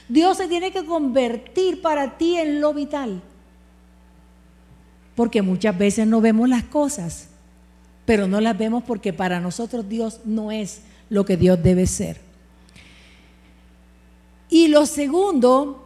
Dios 0.08 0.38
se 0.38 0.48
tiene 0.48 0.72
que 0.72 0.82
convertir 0.82 1.82
para 1.82 2.16
ti 2.16 2.38
en 2.38 2.58
lo 2.62 2.72
vital. 2.72 3.20
Porque 5.14 5.42
muchas 5.42 5.76
veces 5.76 6.06
no 6.06 6.22
vemos 6.22 6.48
las 6.48 6.64
cosas, 6.64 7.28
pero 8.06 8.26
no 8.26 8.40
las 8.40 8.56
vemos 8.56 8.82
porque 8.82 9.12
para 9.12 9.40
nosotros 9.40 9.86
Dios 9.86 10.22
no 10.24 10.50
es 10.50 10.80
lo 11.10 11.26
que 11.26 11.36
Dios 11.36 11.62
debe 11.62 11.86
ser. 11.86 12.25
Y 14.48 14.68
lo 14.68 14.86
segundo 14.86 15.84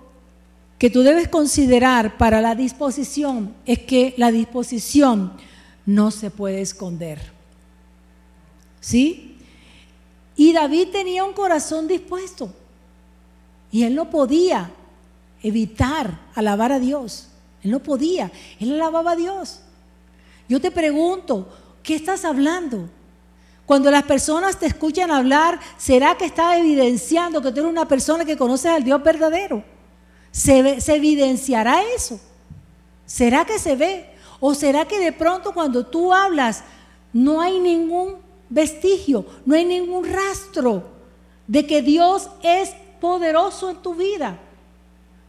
que 0.78 0.90
tú 0.90 1.02
debes 1.02 1.28
considerar 1.28 2.16
para 2.16 2.40
la 2.40 2.54
disposición 2.54 3.54
es 3.66 3.80
que 3.80 4.14
la 4.16 4.32
disposición 4.32 5.32
no 5.86 6.10
se 6.10 6.30
puede 6.30 6.60
esconder. 6.60 7.20
¿Sí? 8.80 9.36
Y 10.36 10.52
David 10.52 10.88
tenía 10.90 11.24
un 11.24 11.34
corazón 11.34 11.86
dispuesto. 11.86 12.50
Y 13.70 13.82
él 13.82 13.94
no 13.94 14.08
podía 14.08 14.70
evitar 15.42 16.18
alabar 16.34 16.72
a 16.72 16.78
Dios. 16.78 17.28
Él 17.62 17.70
no 17.70 17.80
podía. 17.80 18.32
Él 18.58 18.72
alababa 18.72 19.12
a 19.12 19.16
Dios. 19.16 19.60
Yo 20.48 20.60
te 20.60 20.70
pregunto, 20.70 21.48
¿qué 21.82 21.94
estás 21.94 22.24
hablando? 22.24 22.88
Cuando 23.70 23.88
las 23.92 24.02
personas 24.02 24.58
te 24.58 24.66
escuchan 24.66 25.12
hablar, 25.12 25.60
¿será 25.78 26.16
que 26.16 26.24
está 26.24 26.58
evidenciando 26.58 27.40
que 27.40 27.52
tú 27.52 27.60
eres 27.60 27.70
una 27.70 27.86
persona 27.86 28.24
que 28.24 28.36
conoce 28.36 28.68
al 28.68 28.82
Dios 28.82 29.00
verdadero? 29.00 29.62
¿Se, 30.32 30.80
¿Se, 30.80 30.96
evidenciará 30.96 31.80
eso? 31.94 32.18
¿Será 33.06 33.44
que 33.44 33.60
se 33.60 33.76
ve? 33.76 34.12
¿O 34.40 34.54
será 34.54 34.86
que 34.86 34.98
de 34.98 35.12
pronto 35.12 35.52
cuando 35.54 35.86
tú 35.86 36.12
hablas 36.12 36.64
no 37.12 37.40
hay 37.40 37.60
ningún 37.60 38.16
vestigio, 38.48 39.24
no 39.46 39.54
hay 39.54 39.64
ningún 39.64 40.04
rastro 40.04 40.88
de 41.46 41.64
que 41.64 41.80
Dios 41.80 42.28
es 42.42 42.72
poderoso 43.00 43.70
en 43.70 43.76
tu 43.76 43.94
vida? 43.94 44.36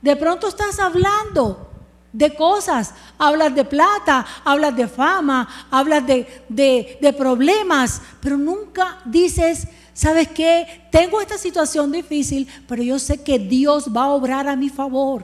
De 0.01 0.15
pronto 0.15 0.47
estás 0.47 0.80
hablando 0.80 1.69
de 2.13 2.34
cosas, 2.36 2.93
hablas 3.17 3.56
de 3.56 3.63
plata, 3.63 4.26
hablas 4.43 4.76
de 4.76 4.88
fama, 4.88 5.47
hablas 5.69 6.06
de, 6.06 6.45
de, 6.50 7.13
problemas, 7.13 8.02
pero 8.19 8.38
nunca 8.38 9.00
dices, 9.06 9.67
¿sabes 9.93 10.28
qué? 10.28 10.88
Tengo 10.91 11.21
esta 11.21 11.38
situación 11.38 11.91
difícil, 11.91 12.47
pero 12.67 12.84
yo 12.84 13.00
sé 13.00 13.24
que 13.24 13.39
Dios 13.39 13.86
va 13.95 14.04
a 14.04 14.10
obrar 14.10 14.47
a 14.47 14.56
mi 14.56 14.69
favor. 14.69 15.24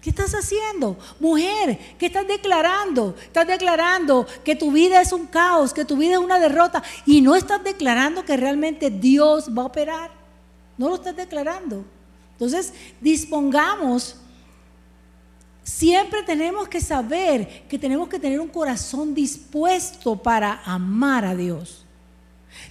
¿Qué 0.00 0.10
estás 0.10 0.34
haciendo? 0.34 0.98
Mujer, 1.18 1.78
¿qué 1.98 2.06
estás 2.06 2.26
declarando? 2.28 3.14
Estás 3.22 3.46
declarando 3.46 4.26
que 4.44 4.54
tu 4.54 4.70
vida 4.70 5.00
es 5.00 5.12
un 5.12 5.26
caos, 5.26 5.72
que 5.72 5.86
tu 5.86 5.96
vida 5.96 6.14
es 6.14 6.18
una 6.18 6.38
derrota 6.38 6.82
y 7.06 7.22
no 7.22 7.34
estás 7.34 7.64
declarando 7.64 8.22
que 8.22 8.36
realmente 8.36 8.90
Dios 8.90 9.48
va 9.56 9.62
a 9.62 9.66
operar. 9.66 10.10
No 10.76 10.90
lo 10.90 10.96
estás 10.96 11.16
declarando. 11.16 11.86
Entonces, 12.32 12.74
dispongamos 13.00 14.16
Siempre 15.64 16.22
tenemos 16.22 16.68
que 16.68 16.80
saber 16.80 17.64
que 17.68 17.78
tenemos 17.78 18.08
que 18.08 18.18
tener 18.18 18.38
un 18.38 18.48
corazón 18.48 19.14
dispuesto 19.14 20.14
para 20.14 20.60
amar 20.62 21.24
a 21.24 21.34
Dios. 21.34 21.86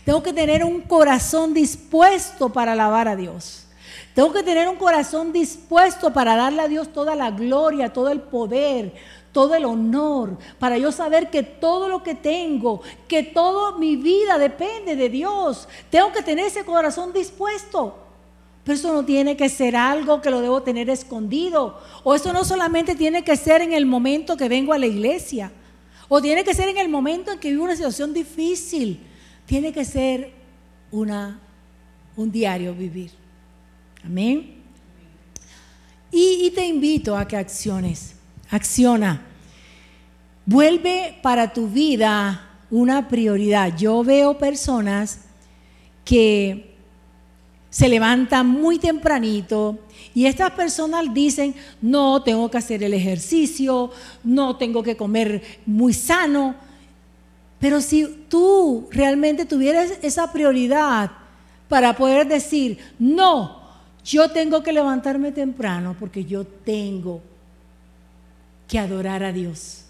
Tengo 0.05 0.21
que 0.21 0.31
tener 0.31 0.63
un 0.63 0.81
corazón 0.81 1.55
dispuesto 1.55 2.49
para 2.49 2.73
alabar 2.73 3.07
a 3.07 3.15
Dios. 3.15 3.65
Tengo 4.13 4.31
que 4.31 4.43
tener 4.43 4.69
un 4.69 4.75
corazón 4.75 5.33
dispuesto 5.33 6.13
para 6.13 6.35
darle 6.35 6.61
a 6.61 6.67
Dios 6.67 6.93
toda 6.93 7.15
la 7.15 7.31
gloria, 7.31 7.91
todo 7.91 8.09
el 8.09 8.21
poder, 8.21 8.93
todo 9.31 9.55
el 9.55 9.65
honor, 9.65 10.37
para 10.59 10.77
yo 10.77 10.91
saber 10.91 11.31
que 11.31 11.41
todo 11.41 11.89
lo 11.89 12.03
que 12.03 12.13
tengo, 12.13 12.81
que 13.07 13.23
toda 13.23 13.79
mi 13.79 13.95
vida 13.95 14.37
depende 14.37 14.95
de 14.95 15.09
Dios. 15.09 15.67
Tengo 15.89 16.11
que 16.11 16.21
tener 16.21 16.45
ese 16.45 16.63
corazón 16.63 17.11
dispuesto. 17.11 18.02
Pero 18.63 18.77
eso 18.77 18.93
no 18.93 19.03
tiene 19.03 19.35
que 19.35 19.49
ser 19.49 19.75
algo 19.75 20.21
que 20.21 20.29
lo 20.29 20.39
debo 20.39 20.63
tener 20.63 20.89
escondido. 20.89 21.81
O 22.03 22.15
eso 22.15 22.31
no 22.31 22.45
solamente 22.45 22.95
tiene 22.95 23.23
que 23.23 23.35
ser 23.35 23.61
en 23.61 23.73
el 23.73 23.85
momento 23.85 24.37
que 24.37 24.47
vengo 24.47 24.71
a 24.71 24.77
la 24.77 24.85
iglesia. 24.85 25.51
O 26.07 26.21
tiene 26.21 26.43
que 26.43 26.53
ser 26.53 26.69
en 26.69 26.77
el 26.77 26.87
momento 26.87 27.31
en 27.31 27.39
que 27.39 27.51
vivo 27.51 27.65
una 27.65 27.75
situación 27.75 28.13
difícil. 28.13 29.01
Tiene 29.45 29.73
que 29.73 29.83
ser 29.83 30.31
una, 30.91 31.39
un 32.15 32.31
diario 32.31 32.73
vivir. 32.73 33.11
Amén. 34.05 34.61
Y, 36.09 36.45
y 36.45 36.51
te 36.51 36.65
invito 36.65 37.17
a 37.17 37.27
que 37.27 37.35
acciones. 37.35 38.15
Acciona. 38.49 39.25
Vuelve 40.45 41.19
para 41.21 41.51
tu 41.51 41.67
vida 41.67 42.49
una 42.69 43.09
prioridad. 43.09 43.75
Yo 43.75 44.03
veo 44.05 44.37
personas 44.37 45.19
que 46.05 46.72
se 47.73 47.89
levantan 47.89 48.47
muy 48.47 48.77
tempranito 48.77 49.79
y 50.13 50.27
estas 50.27 50.51
personas 50.51 51.11
dicen, 51.11 51.55
no, 51.81 52.21
tengo 52.21 52.51
que 52.51 52.59
hacer 52.59 52.83
el 52.83 52.93
ejercicio, 52.93 53.89
no 54.23 54.57
tengo 54.57 54.83
que 54.83 54.95
comer 54.95 55.41
muy 55.65 55.91
sano. 55.91 56.53
Pero 57.57 57.81
si 57.81 58.25
tú 58.29 58.87
realmente 58.91 59.45
tuvieras 59.45 59.93
esa 60.03 60.31
prioridad 60.31 61.09
para 61.67 61.95
poder 61.95 62.27
decir, 62.27 62.77
no, 62.99 63.59
yo 64.05 64.29
tengo 64.29 64.61
que 64.61 64.71
levantarme 64.71 65.31
temprano 65.31 65.95
porque 65.99 66.25
yo 66.25 66.45
tengo 66.45 67.21
que 68.67 68.77
adorar 68.77 69.23
a 69.23 69.31
Dios. 69.31 69.85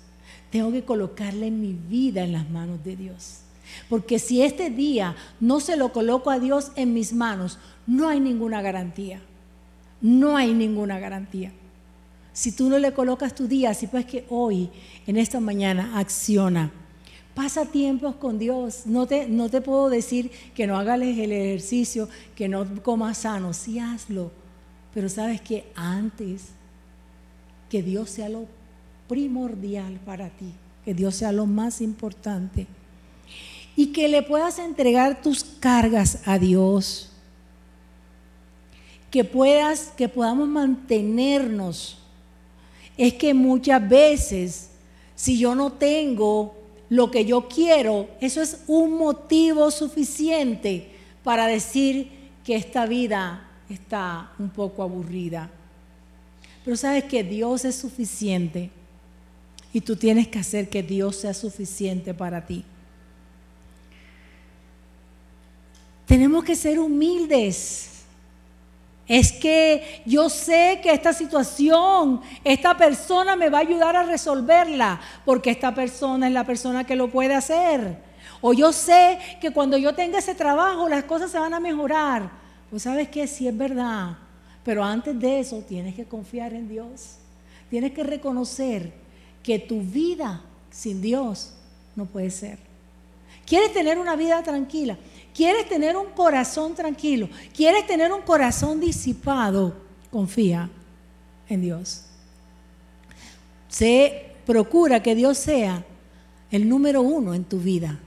Tengo 0.52 0.72
que 0.72 0.86
colocarle 0.86 1.52
mi 1.52 1.74
vida 1.74 2.24
en 2.24 2.32
las 2.32 2.50
manos 2.50 2.82
de 2.82 2.96
Dios. 2.96 3.43
Porque 3.90 4.20
si 4.20 4.42
este 4.42 4.70
día 4.70 5.16
no 5.40 5.60
se 5.60 5.78
lo 5.78 5.92
coloco 5.92 6.30
a 6.30 6.40
Dios 6.40 6.72
en 6.76 6.94
mis 6.94 7.14
manos, 7.14 7.60
no 7.86 8.08
hay 8.08 8.20
ninguna 8.20 8.62
garantía. 8.62 9.22
No 10.02 10.36
hay 10.36 10.54
ninguna 10.54 11.00
garantía. 11.00 11.52
Si 12.34 12.52
tú 12.52 12.70
no 12.70 12.80
le 12.80 12.94
colocas 12.94 13.36
tu 13.36 13.48
día, 13.48 13.70
así 13.70 13.88
pues 13.88 14.06
que 14.06 14.26
hoy, 14.30 14.70
en 15.06 15.18
esta 15.18 15.40
mañana, 15.40 15.98
acciona. 16.00 16.72
Pasa 17.36 17.66
tiempos 17.66 18.16
con 18.16 18.40
Dios. 18.40 18.84
No 18.86 19.06
te, 19.06 19.28
no 19.28 19.50
te 19.50 19.62
puedo 19.62 19.90
decir 19.90 20.32
que 20.54 20.68
no 20.68 20.78
hagas 20.78 21.02
el 21.02 21.32
ejercicio, 21.32 22.10
que 22.36 22.48
no 22.48 22.66
comas 22.82 23.20
sano. 23.20 23.54
Sí, 23.54 23.80
hazlo. 23.80 24.32
Pero 24.94 25.10
sabes 25.10 25.42
que 25.42 25.72
antes 25.76 26.50
que 27.70 27.82
Dios 27.82 28.10
sea 28.10 28.30
lo 28.30 28.46
primordial 29.08 30.00
para 30.06 30.30
ti, 30.30 30.54
que 30.86 30.94
Dios 30.94 31.16
sea 31.16 31.32
lo 31.32 31.46
más 31.46 31.82
importante 31.82 32.68
y 33.76 33.88
que 33.88 34.08
le 34.08 34.22
puedas 34.22 34.60
entregar 34.60 35.22
tus 35.22 35.44
cargas 35.44 36.20
a 36.26 36.38
Dios. 36.38 37.10
Que 39.10 39.24
puedas, 39.24 39.94
que 39.96 40.10
podamos 40.10 40.48
mantenernos. 40.48 41.98
Es 42.98 43.14
que 43.14 43.34
muchas 43.34 43.88
veces, 43.88 44.70
si 45.16 45.38
yo 45.38 45.56
no 45.56 45.72
tengo 45.72 46.56
lo 46.90 47.10
que 47.10 47.26
yo 47.26 47.48
quiero, 47.48 48.08
eso 48.22 48.42
es 48.42 48.64
un 48.68 48.98
motivo 48.98 49.72
suficiente 49.72 50.92
para 51.24 51.48
decir 51.48 52.12
que 52.44 52.56
esta 52.56 52.86
vida 52.86 53.50
está 53.70 54.32
un 54.38 54.50
poco 54.50 54.84
aburrida. 54.84 55.50
Pero 56.64 56.78
sabes 56.78 57.06
que 57.06 57.24
Dios 57.24 57.66
es 57.66 57.76
suficiente 57.76 58.70
y 59.74 59.82
tú 59.82 59.96
tienes 59.96 60.28
que 60.28 60.40
hacer 60.40 60.70
que 60.70 60.84
Dios 60.84 61.16
sea 61.18 61.34
suficiente 61.34 62.14
para 62.14 62.46
ti. 62.46 62.64
Que 66.44 66.56
ser 66.56 66.80
humildes. 66.80 67.90
Es 69.08 69.32
que 69.34 70.02
yo 70.06 70.30
sé 70.30 70.80
que 70.82 70.92
esta 70.92 71.12
situación, 71.12 72.22
esta 72.44 72.78
persona 72.78 73.36
me 73.36 73.50
va 73.50 73.58
a 73.58 73.62
ayudar 73.62 73.96
a 73.96 74.04
resolverla, 74.04 75.02
porque 75.26 75.52
esta 75.52 75.76
persona 75.76 76.28
es 76.28 76.34
la 76.34 76.46
persona 76.46 76.86
que 76.86 76.96
lo 76.96 77.10
puede 77.10 77.36
hacer. 77.36 77.98
O 78.40 78.54
yo 78.54 78.72
sé 78.72 79.20
que 79.42 79.52
cuando 79.52 79.78
yo 79.78 79.94
tenga 79.94 80.20
ese 80.20 80.36
trabajo 80.36 80.88
las 80.90 81.04
cosas 81.04 81.32
se 81.32 81.40
van 81.40 81.54
a 81.54 81.60
mejorar. 81.60 82.30
Pues 82.70 82.84
sabes 82.84 83.10
que 83.10 83.28
sí 83.28 83.48
es 83.48 83.58
verdad. 83.58 84.18
Pero 84.64 84.84
antes 84.84 85.20
de 85.20 85.40
eso 85.40 85.60
tienes 85.68 85.96
que 85.96 86.06
confiar 86.06 86.54
en 86.54 86.68
Dios. 86.68 87.18
Tienes 87.70 87.92
que 87.92 88.04
reconocer 88.04 88.94
que 89.42 89.60
tu 89.60 89.82
vida 89.82 90.42
sin 90.72 91.02
Dios 91.02 91.54
no 91.96 92.06
puede 92.06 92.32
ser. 92.32 92.58
¿Quieres 93.46 93.74
tener 93.74 93.98
una 93.98 94.16
vida 94.16 94.42
tranquila? 94.42 94.98
¿Quieres 95.34 95.68
tener 95.68 95.96
un 95.98 96.12
corazón 96.12 96.76
tranquilo? 96.76 97.28
¿Quieres 97.56 97.88
tener 97.88 98.12
un 98.12 98.22
corazón 98.22 98.80
disipado? 98.80 99.76
Confía 100.12 100.70
en 101.50 101.62
Dios. 101.62 102.04
Se 103.68 104.34
procura 104.46 105.02
que 105.02 105.16
Dios 105.16 105.38
sea 105.38 105.84
el 106.52 106.70
número 106.70 107.02
uno 107.02 107.34
en 107.34 107.44
tu 107.44 107.58
vida. 107.58 108.00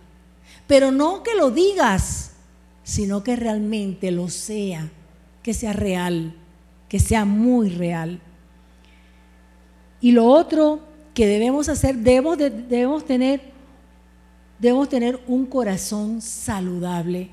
Pero 0.67 0.93
no 0.93 1.23
que 1.23 1.35
lo 1.35 1.51
digas, 1.51 2.33
sino 2.85 3.25
que 3.25 3.35
realmente 3.35 4.13
lo 4.13 4.29
sea, 4.29 4.89
que 5.43 5.53
sea 5.53 5.73
real, 5.73 6.35
que 6.89 7.01
sea 7.01 7.25
muy 7.25 7.71
real. 7.71 8.21
Y 10.01 10.13
lo 10.13 10.27
otro 10.27 10.81
que 11.15 11.27
debemos 11.27 11.69
hacer, 11.69 11.97
debemos, 11.97 12.39
debemos 12.39 13.05
tener 13.05 13.56
debemos 14.59 14.89
tener 14.89 15.21
un 15.27 15.47
corazón 15.47 16.21
saludable. 16.21 17.29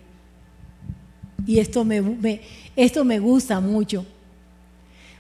Y 1.45 1.59
esto 1.59 1.83
me, 1.83 2.41
esto 2.75 3.03
me 3.03 3.19
gusta 3.19 3.59
mucho, 3.59 4.05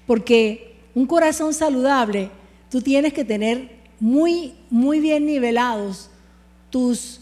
porque 0.07 0.77
un 0.95 1.05
corazón 1.05 1.53
saludable, 1.53 2.29
tú 2.69 2.81
tienes 2.81 3.13
que 3.13 3.25
tener 3.25 3.69
muy, 3.99 4.53
muy 4.69 4.99
bien 4.99 5.25
nivelados 5.25 6.09
tus, 6.69 7.19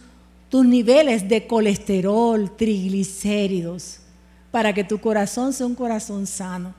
tus 0.49 0.65
niveles 0.65 1.27
de 1.27 1.47
colesterol, 1.47 2.55
triglicéridos, 2.55 3.99
para 4.51 4.73
que 4.73 4.83
tu 4.83 4.99
corazón 4.99 5.53
sea 5.53 5.65
un 5.65 5.75
corazón 5.75 6.27
sano. 6.27 6.73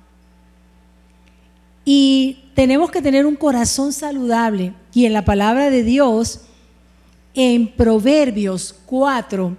Y 1.85 2.45
tenemos 2.55 2.91
que 2.91 3.03
tener 3.03 3.27
un 3.27 3.37
corazón 3.37 3.93
saludable. 3.93 4.75
Y 4.95 5.07
en 5.07 5.13
la 5.13 5.25
palabra 5.25 5.71
de 5.71 5.83
Dios, 5.83 6.43
en 7.35 7.69
Proverbios 7.69 8.75
4, 8.87 9.57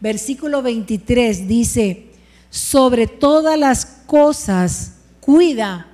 versículo 0.00 0.62
23 0.62 1.46
dice, 1.46 2.06
sobre 2.50 3.06
todas 3.06 3.58
las 3.58 3.84
cosas 4.06 4.94
cuida 5.20 5.86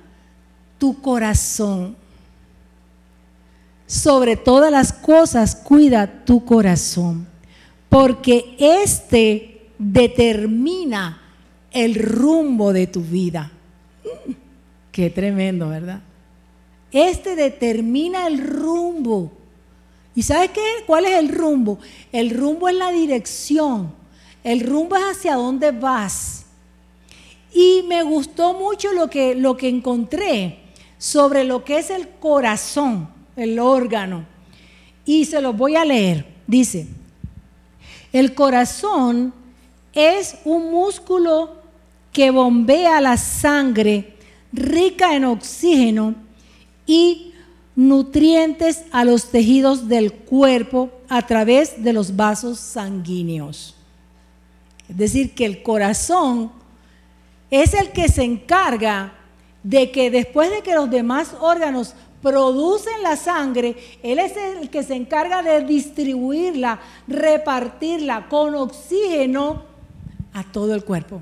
tu 0.77 1.01
corazón. 1.01 1.95
Sobre 3.85 4.35
todas 4.35 4.69
las 4.71 4.91
cosas 4.91 5.55
cuida 5.55 6.25
tu 6.25 6.43
corazón, 6.43 7.25
porque 7.87 8.55
este 8.59 9.69
determina 9.79 11.21
el 11.71 11.95
rumbo 11.95 12.73
de 12.73 12.87
tu 12.87 13.01
vida. 13.01 13.49
Qué 14.91 15.09
tremendo, 15.09 15.69
¿verdad? 15.69 16.01
Este 16.91 17.35
determina 17.35 18.27
el 18.27 18.45
rumbo 18.45 19.36
¿Y 20.17 20.23
sabes 20.23 20.49
qué? 20.49 20.83
¿Cuál 20.87 21.05
es 21.05 21.11
el 21.19 21.29
rumbo? 21.29 21.77
El 22.11 22.31
rumbo 22.31 22.67
es 22.67 22.73
la 22.73 22.89
dirección. 22.89 23.93
El 24.43 24.61
rumbo 24.61 24.95
es 24.95 25.03
hacia 25.03 25.35
dónde 25.35 25.69
vas. 25.69 26.47
Y 27.53 27.83
me 27.87 28.01
gustó 28.01 28.55
mucho 28.55 28.93
lo 28.93 29.11
que, 29.11 29.35
lo 29.35 29.55
que 29.55 29.69
encontré 29.69 30.57
sobre 30.97 31.43
lo 31.43 31.63
que 31.63 31.77
es 31.77 31.91
el 31.91 32.09
corazón, 32.09 33.07
el 33.35 33.59
órgano. 33.59 34.25
Y 35.05 35.25
se 35.25 35.39
los 35.39 35.55
voy 35.55 35.75
a 35.75 35.85
leer. 35.85 36.25
Dice, 36.47 36.87
el 38.11 38.33
corazón 38.33 39.35
es 39.93 40.39
un 40.45 40.71
músculo 40.71 41.57
que 42.11 42.31
bombea 42.31 43.01
la 43.01 43.17
sangre 43.17 44.15
rica 44.51 45.15
en 45.15 45.25
oxígeno 45.25 46.15
y 46.87 47.33
nutrientes 47.77 48.85
a 48.91 49.05
los 49.05 49.29
tejidos 49.29 49.87
del 49.87 50.11
cuerpo 50.11 50.89
a 51.07 51.25
través 51.27 51.83
de 51.83 51.93
los 51.93 52.15
vasos 52.15 52.59
sanguíneos. 52.59 53.75
Es 54.89 54.97
decir, 54.97 55.35
que 55.35 55.45
el 55.45 55.61
corazón 55.61 56.51
es 57.51 57.75
el 57.75 57.91
que 57.91 58.09
se 58.09 58.23
encarga 58.23 59.13
de 59.61 59.91
que 59.91 60.09
después 60.09 60.49
de 60.49 60.63
que 60.63 60.73
los 60.73 60.89
demás 60.89 61.35
órganos 61.39 61.93
producen 62.23 63.03
la 63.03 63.15
sangre, 63.15 63.77
Él 64.01 64.17
es 64.17 64.33
el 64.35 64.71
que 64.71 64.81
se 64.81 64.95
encarga 64.95 65.43
de 65.43 65.63
distribuirla, 65.63 66.79
repartirla 67.07 68.27
con 68.27 68.55
oxígeno 68.55 69.61
a 70.33 70.43
todo 70.43 70.73
el 70.73 70.83
cuerpo. 70.83 71.21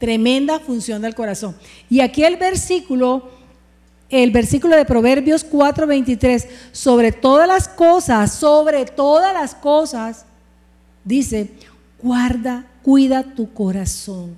Tremenda 0.00 0.58
función 0.58 1.00
del 1.00 1.14
corazón. 1.14 1.54
Y 1.88 2.00
aquí 2.00 2.24
el 2.24 2.38
versículo 2.38 3.43
el 4.22 4.30
versículo 4.30 4.76
de 4.76 4.84
Proverbios 4.84 5.44
4:23, 5.44 6.46
sobre 6.72 7.10
todas 7.12 7.48
las 7.48 7.68
cosas, 7.68 8.32
sobre 8.32 8.84
todas 8.84 9.34
las 9.34 9.54
cosas, 9.54 10.24
dice, 11.04 11.50
guarda, 12.00 12.64
cuida 12.82 13.22
tu 13.22 13.52
corazón, 13.52 14.36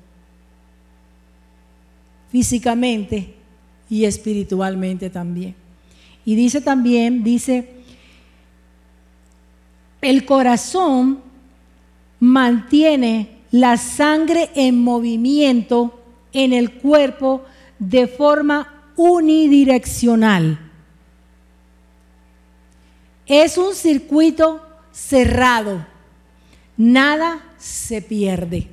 físicamente 2.31 3.35
y 3.91 4.05
espiritualmente 4.05 5.11
también. 5.11 5.55
Y 6.25 6.35
dice 6.35 6.61
también, 6.61 7.23
dice, 7.23 7.71
el 10.01 10.25
corazón 10.25 11.21
mantiene 12.19 13.37
la 13.51 13.77
sangre 13.77 14.51
en 14.55 14.83
movimiento 14.83 16.01
en 16.33 16.53
el 16.53 16.73
cuerpo 16.73 17.43
de 17.79 18.07
forma 18.07 18.76
unidireccional. 18.97 20.59
Es 23.27 23.59
un 23.59 23.75
circuito 23.75 24.63
cerrado, 24.93 25.85
nada 26.77 27.45
se 27.59 28.01
pierde. 28.01 28.69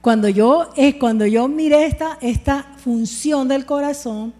Cuando 0.00 0.28
yo, 0.28 0.70
eh, 0.76 0.98
cuando 0.98 1.26
yo 1.26 1.48
miré 1.48 1.86
esta, 1.86 2.18
esta 2.20 2.62
función 2.82 3.48
del 3.48 3.66
corazón, 3.66 4.32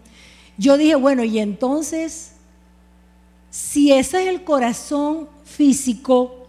yo 0.57 0.77
dije, 0.77 0.95
bueno, 0.95 1.23
y 1.23 1.39
entonces, 1.39 2.33
si 3.49 3.91
ese 3.91 4.23
es 4.23 4.29
el 4.29 4.43
corazón 4.43 5.27
físico, 5.43 6.47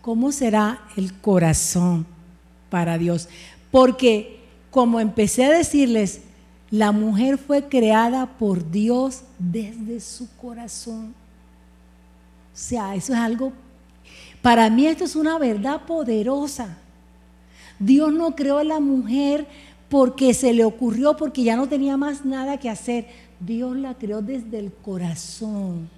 ¿cómo 0.00 0.32
será 0.32 0.86
el 0.96 1.18
corazón 1.20 2.06
para 2.70 2.98
Dios? 2.98 3.28
Porque 3.70 4.40
como 4.70 5.00
empecé 5.00 5.44
a 5.44 5.50
decirles, 5.50 6.22
la 6.72 6.90
mujer 6.90 7.36
fue 7.36 7.68
creada 7.68 8.24
por 8.24 8.70
Dios 8.70 9.24
desde 9.38 10.00
su 10.00 10.34
corazón. 10.36 11.14
O 12.54 12.56
sea, 12.56 12.94
eso 12.94 13.12
es 13.12 13.18
algo, 13.18 13.52
para 14.40 14.70
mí 14.70 14.86
esto 14.86 15.04
es 15.04 15.14
una 15.14 15.38
verdad 15.38 15.82
poderosa. 15.82 16.78
Dios 17.78 18.10
no 18.10 18.34
creó 18.34 18.56
a 18.56 18.64
la 18.64 18.80
mujer 18.80 19.46
porque 19.90 20.32
se 20.32 20.54
le 20.54 20.64
ocurrió, 20.64 21.14
porque 21.14 21.42
ya 21.42 21.56
no 21.56 21.68
tenía 21.68 21.98
más 21.98 22.24
nada 22.24 22.56
que 22.56 22.70
hacer. 22.70 23.06
Dios 23.38 23.76
la 23.76 23.92
creó 23.92 24.22
desde 24.22 24.58
el 24.58 24.72
corazón. 24.72 25.90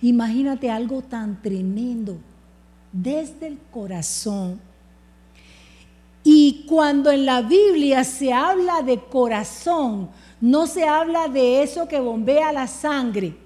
Imagínate 0.00 0.68
algo 0.68 1.02
tan 1.02 1.40
tremendo, 1.40 2.18
desde 2.92 3.46
el 3.46 3.58
corazón. 3.70 4.60
Y 6.24 6.64
cuando 6.68 7.10
en 7.10 7.26
la 7.26 7.42
Biblia 7.42 8.04
se 8.04 8.32
habla 8.32 8.82
de 8.82 9.00
corazón, 9.00 10.10
no 10.40 10.66
se 10.66 10.86
habla 10.86 11.28
de 11.28 11.62
eso 11.62 11.88
que 11.88 12.00
bombea 12.00 12.52
la 12.52 12.66
sangre. 12.66 13.36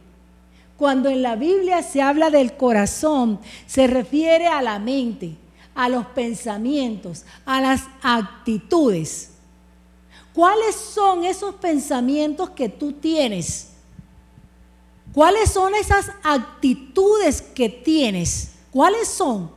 Cuando 0.77 1.09
en 1.09 1.23
la 1.23 1.37
Biblia 1.37 1.83
se 1.83 2.03
habla 2.03 2.31
del 2.31 2.57
corazón, 2.57 3.41
se 3.67 3.87
refiere 3.87 4.47
a 4.47 4.61
la 4.61 4.79
mente, 4.79 5.37
a 5.75 5.89
los 5.89 6.07
pensamientos, 6.07 7.25
a 7.47 7.61
las 7.61 7.85
actitudes. 8.03 9.31
¿Cuáles 10.35 10.75
son 10.75 11.25
esos 11.25 11.55
pensamientos 11.55 12.51
que 12.51 12.69
tú 12.69 12.93
tienes? 12.93 13.69
¿Cuáles 15.15 15.51
son 15.51 15.75
esas 15.75 16.11
actitudes 16.23 17.41
que 17.41 17.71
tienes? 17.71 18.53
¿Cuáles 18.71 19.09
son? 19.09 19.56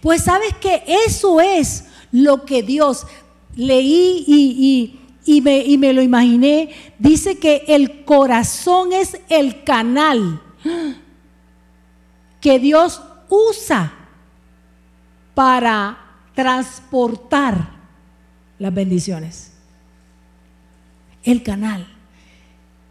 Pues 0.00 0.24
sabes 0.24 0.54
que 0.60 0.82
eso 1.06 1.40
es 1.40 1.86
lo 2.12 2.44
que 2.44 2.62
Dios 2.62 3.06
leí 3.54 4.98
y, 5.24 5.40
me, 5.40 5.58
y 5.58 5.78
me 5.78 5.92
lo 5.92 6.02
imaginé. 6.02 6.70
Dice 6.98 7.38
que 7.38 7.64
el 7.68 8.04
corazón 8.04 8.92
es 8.92 9.20
el 9.28 9.64
canal 9.64 10.40
que 12.40 12.58
Dios 12.58 13.02
usa 13.28 13.92
para 15.34 15.98
transportar 16.34 17.70
las 18.58 18.72
bendiciones. 18.72 19.52
El 21.22 21.42
canal. 21.42 21.86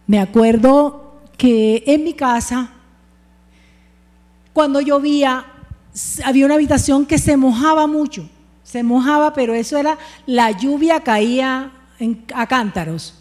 Me 0.06 0.20
acuerdo 0.20 1.22
que 1.38 1.84
en 1.86 2.04
mi 2.04 2.13
casa, 2.13 2.70
cuando 4.54 4.82
llovía, 4.82 5.46
había 6.23 6.45
una 6.45 6.55
habitación 6.55 7.05
que 7.05 7.17
se 7.17 7.38
mojaba 7.38 7.88
mucho, 7.88 8.29
se 8.63 8.83
mojaba, 8.83 9.33
pero 9.33 9.53
eso 9.53 9.77
era, 9.77 9.97
la 10.25 10.51
lluvia 10.51 10.99
caía 10.99 11.71
a 12.33 12.47
cántaros. 12.47 13.15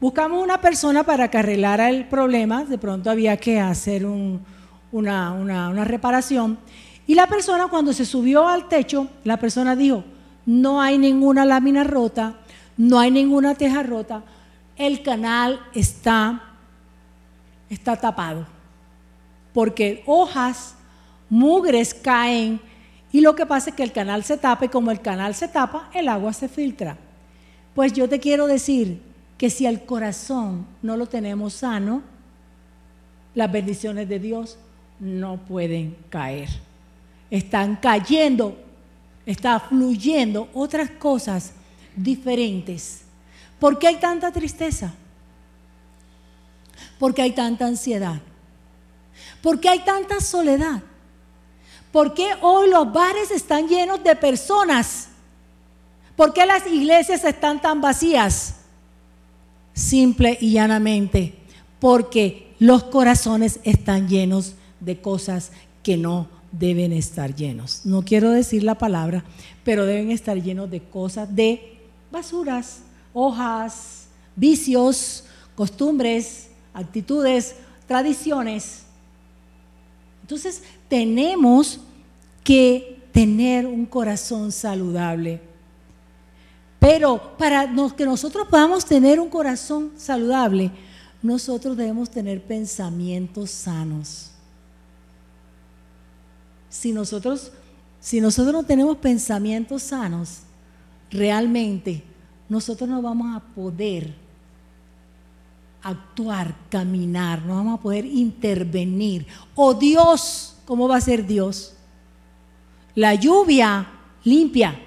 Buscamos 0.00 0.42
una 0.42 0.60
persona 0.60 1.04
para 1.04 1.30
que 1.30 1.38
arreglara 1.38 1.88
el 1.88 2.06
problema, 2.06 2.64
de 2.64 2.78
pronto 2.78 3.10
había 3.10 3.36
que 3.36 3.60
hacer 3.60 4.04
una, 4.04 5.32
una 5.32 5.84
reparación. 5.84 6.58
Y 7.06 7.14
la 7.14 7.26
persona 7.26 7.68
cuando 7.68 7.92
se 7.92 8.04
subió 8.04 8.48
al 8.48 8.68
techo, 8.68 9.08
la 9.24 9.36
persona 9.36 9.76
dijo, 9.76 10.04
no 10.44 10.80
hay 10.80 10.98
ninguna 10.98 11.44
lámina 11.44 11.84
rota, 11.84 12.36
no 12.76 12.98
hay 12.98 13.10
ninguna 13.10 13.54
teja 13.54 13.82
rota, 13.82 14.22
el 14.76 15.02
canal 15.02 15.60
está, 15.74 16.42
está 17.68 17.96
tapado, 17.96 18.46
porque 19.52 20.02
hojas 20.06 20.74
mugres 21.32 21.94
caen 21.94 22.60
y 23.10 23.22
lo 23.22 23.34
que 23.34 23.46
pasa 23.46 23.70
es 23.70 23.76
que 23.76 23.82
el 23.82 23.90
canal 23.90 24.22
se 24.22 24.36
tapa 24.36 24.66
y 24.66 24.68
como 24.68 24.90
el 24.90 25.00
canal 25.00 25.34
se 25.34 25.48
tapa, 25.48 25.88
el 25.94 26.08
agua 26.08 26.34
se 26.34 26.46
filtra. 26.46 26.98
Pues 27.74 27.94
yo 27.94 28.06
te 28.06 28.20
quiero 28.20 28.46
decir 28.46 29.00
que 29.38 29.48
si 29.48 29.64
el 29.64 29.86
corazón 29.86 30.66
no 30.82 30.94
lo 30.98 31.06
tenemos 31.06 31.54
sano, 31.54 32.02
las 33.34 33.50
bendiciones 33.50 34.10
de 34.10 34.18
Dios 34.18 34.58
no 35.00 35.38
pueden 35.38 35.96
caer. 36.10 36.50
Están 37.30 37.76
cayendo, 37.76 38.58
está 39.24 39.58
fluyendo 39.58 40.50
otras 40.52 40.90
cosas 40.90 41.54
diferentes. 41.96 43.04
¿Por 43.58 43.78
qué 43.78 43.88
hay 43.88 43.96
tanta 43.96 44.30
tristeza? 44.30 44.92
¿Por 46.98 47.14
qué 47.14 47.22
hay 47.22 47.32
tanta 47.32 47.64
ansiedad? 47.64 48.20
¿Por 49.40 49.60
qué 49.60 49.70
hay 49.70 49.78
tanta 49.80 50.20
soledad? 50.20 50.82
¿Por 51.92 52.14
qué 52.14 52.30
hoy 52.40 52.70
los 52.70 52.90
bares 52.92 53.30
están 53.30 53.68
llenos 53.68 54.02
de 54.02 54.16
personas? 54.16 55.08
¿Por 56.16 56.32
qué 56.32 56.46
las 56.46 56.66
iglesias 56.66 57.22
están 57.24 57.60
tan 57.60 57.80
vacías? 57.80 58.56
Simple 59.74 60.38
y 60.40 60.52
llanamente, 60.52 61.34
porque 61.78 62.54
los 62.58 62.84
corazones 62.84 63.60
están 63.64 64.08
llenos 64.08 64.54
de 64.80 65.00
cosas 65.00 65.52
que 65.82 65.96
no 65.96 66.28
deben 66.50 66.92
estar 66.92 67.34
llenos. 67.34 67.82
No 67.84 68.02
quiero 68.04 68.30
decir 68.30 68.62
la 68.62 68.76
palabra, 68.76 69.24
pero 69.64 69.84
deben 69.84 70.10
estar 70.10 70.40
llenos 70.40 70.70
de 70.70 70.80
cosas, 70.80 71.34
de 71.34 71.78
basuras, 72.10 72.80
hojas, 73.12 74.06
vicios, 74.36 75.24
costumbres, 75.54 76.48
actitudes, 76.72 77.56
tradiciones. 77.86 78.82
Entonces, 80.22 80.62
tenemos 80.92 81.80
que 82.44 83.02
tener 83.12 83.64
un 83.64 83.86
corazón 83.86 84.52
saludable. 84.52 85.40
Pero 86.78 87.34
para 87.38 87.66
que 87.96 88.04
nosotros 88.04 88.46
podamos 88.46 88.84
tener 88.84 89.18
un 89.18 89.30
corazón 89.30 89.92
saludable, 89.96 90.70
nosotros 91.22 91.78
debemos 91.78 92.10
tener 92.10 92.42
pensamientos 92.42 93.50
sanos. 93.50 94.32
Si 96.68 96.92
nosotros, 96.92 97.52
si 97.98 98.20
nosotros 98.20 98.52
no 98.52 98.62
tenemos 98.62 98.98
pensamientos 98.98 99.84
sanos, 99.84 100.40
realmente 101.10 102.02
nosotros 102.50 102.86
no 102.86 103.00
vamos 103.00 103.34
a 103.34 103.40
poder 103.40 104.12
actuar, 105.82 106.54
caminar, 106.68 107.40
no 107.46 107.54
vamos 107.54 107.78
a 107.78 107.82
poder 107.82 108.04
intervenir. 108.04 109.26
O 109.54 109.72
Dios 109.72 110.51
¿cómo 110.64 110.88
va 110.88 110.96
a 110.96 111.00
ser 111.00 111.26
Dios? 111.26 111.74
La 112.94 113.14
lluvia 113.14 113.88
limpia, 114.24 114.78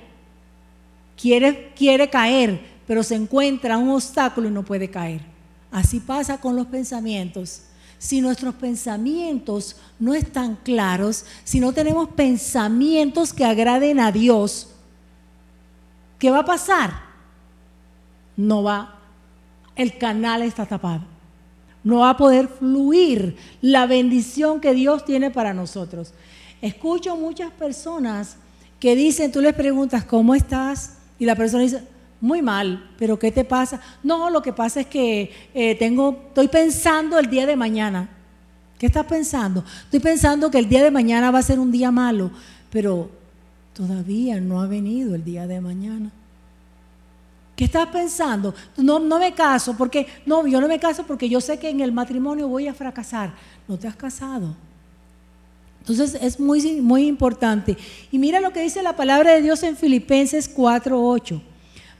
quiere, 1.20 1.74
quiere 1.76 2.10
caer, 2.10 2.60
pero 2.88 3.04
se 3.04 3.16
encuentra 3.16 3.78
un 3.78 3.90
obstáculo 3.90 4.48
y 4.48 4.52
no 4.52 4.64
puede 4.64 4.90
caer. 4.90 5.22
Así 5.72 6.00
pasa 6.00 6.40
con 6.40 6.56
los 6.56 6.68
pensamientos. 6.68 7.64
Si 7.98 8.22
nuestros 8.22 8.54
pensamientos 8.56 9.78
no 10.00 10.14
están 10.14 10.58
claros, 10.58 11.26
si 11.44 11.60
no 11.60 11.74
tenemos 11.74 12.10
pensamientos 12.10 13.34
que 13.34 13.46
agraden 13.46 14.00
a 14.00 14.12
Dios, 14.12 14.68
¿qué 16.20 16.30
va 16.30 16.40
a 16.40 16.46
pasar? 16.46 16.94
No 18.38 18.64
va, 18.64 19.00
el 19.76 19.98
canal 19.98 20.42
está 20.44 20.66
tapado 20.66 21.15
no 21.86 22.00
va 22.00 22.10
a 22.10 22.18
poder 22.18 22.50
fluir 22.50 23.38
la 23.62 23.86
bendición 23.86 24.60
que 24.60 24.74
Dios 24.74 25.06
tiene 25.06 25.32
para 25.32 25.54
nosotros. 25.54 26.14
Escucho 26.62 27.16
muchas 27.16 27.52
personas 27.52 28.38
que 28.80 28.96
dicen, 28.96 29.32
tú 29.32 29.40
les 29.40 29.54
preguntas, 29.54 30.04
¿cómo 30.04 30.36
estás? 30.36 30.98
Y 31.20 31.26
la 31.26 31.36
persona 31.36 31.64
dice, 31.64 31.84
muy 32.20 32.42
mal, 32.42 32.92
pero 32.98 33.20
¿qué 33.20 33.32
te 33.32 33.46
pasa? 33.46 33.80
No, 34.02 34.32
lo 34.32 34.42
que 34.42 34.52
pasa 34.52 34.82
es 34.82 34.88
que 34.88 35.32
eh, 35.54 35.76
tengo, 35.76 36.24
estoy 36.30 36.48
pensando 36.48 37.20
el 37.20 37.30
día 37.30 37.46
de 37.46 37.56
mañana. 37.56 38.10
¿Qué 38.80 38.88
estás 38.88 39.06
pensando? 39.06 39.64
Estoy 39.84 40.00
pensando 40.00 40.50
que 40.50 40.58
el 40.58 40.68
día 40.68 40.84
de 40.84 40.92
mañana 40.92 41.30
va 41.30 41.40
a 41.40 41.44
ser 41.44 41.60
un 41.60 41.72
día 41.72 41.92
malo, 41.92 42.32
pero 42.72 43.12
todavía 43.74 44.42
no 44.42 44.60
ha 44.60 44.66
venido 44.66 45.14
el 45.14 45.24
día 45.24 45.46
de 45.46 45.62
mañana. 45.62 46.12
¿Qué 47.56 47.66
estás 47.66 47.88
pensando? 47.88 48.54
No, 48.78 49.00
no 49.00 49.18
me 49.18 49.34
caso 49.34 49.76
porque, 49.78 50.08
no, 50.26 50.46
yo 50.46 50.60
no 50.60 50.68
me 50.68 50.80
caso 50.80 51.06
porque 51.06 51.30
yo 51.30 51.40
sé 51.40 51.58
que 51.58 51.70
en 51.70 51.80
el 51.80 51.92
matrimonio 51.92 52.48
voy 52.48 52.68
a 52.68 52.74
fracasar. 52.74 53.34
No 53.68 53.78
te 53.78 53.88
has 53.88 53.96
casado. 53.96 54.56
Entonces 55.80 56.18
es 56.22 56.40
muy, 56.40 56.82
muy 56.82 57.08
importante. 57.08 57.78
Y 58.12 58.18
mira 58.18 58.42
lo 58.42 58.52
que 58.52 58.62
dice 58.62 58.82
la 58.82 58.96
palabra 58.96 59.34
de 59.34 59.42
Dios 59.42 59.64
en 59.64 59.78
Filipenses 59.78 60.54
4:8. 60.54 61.42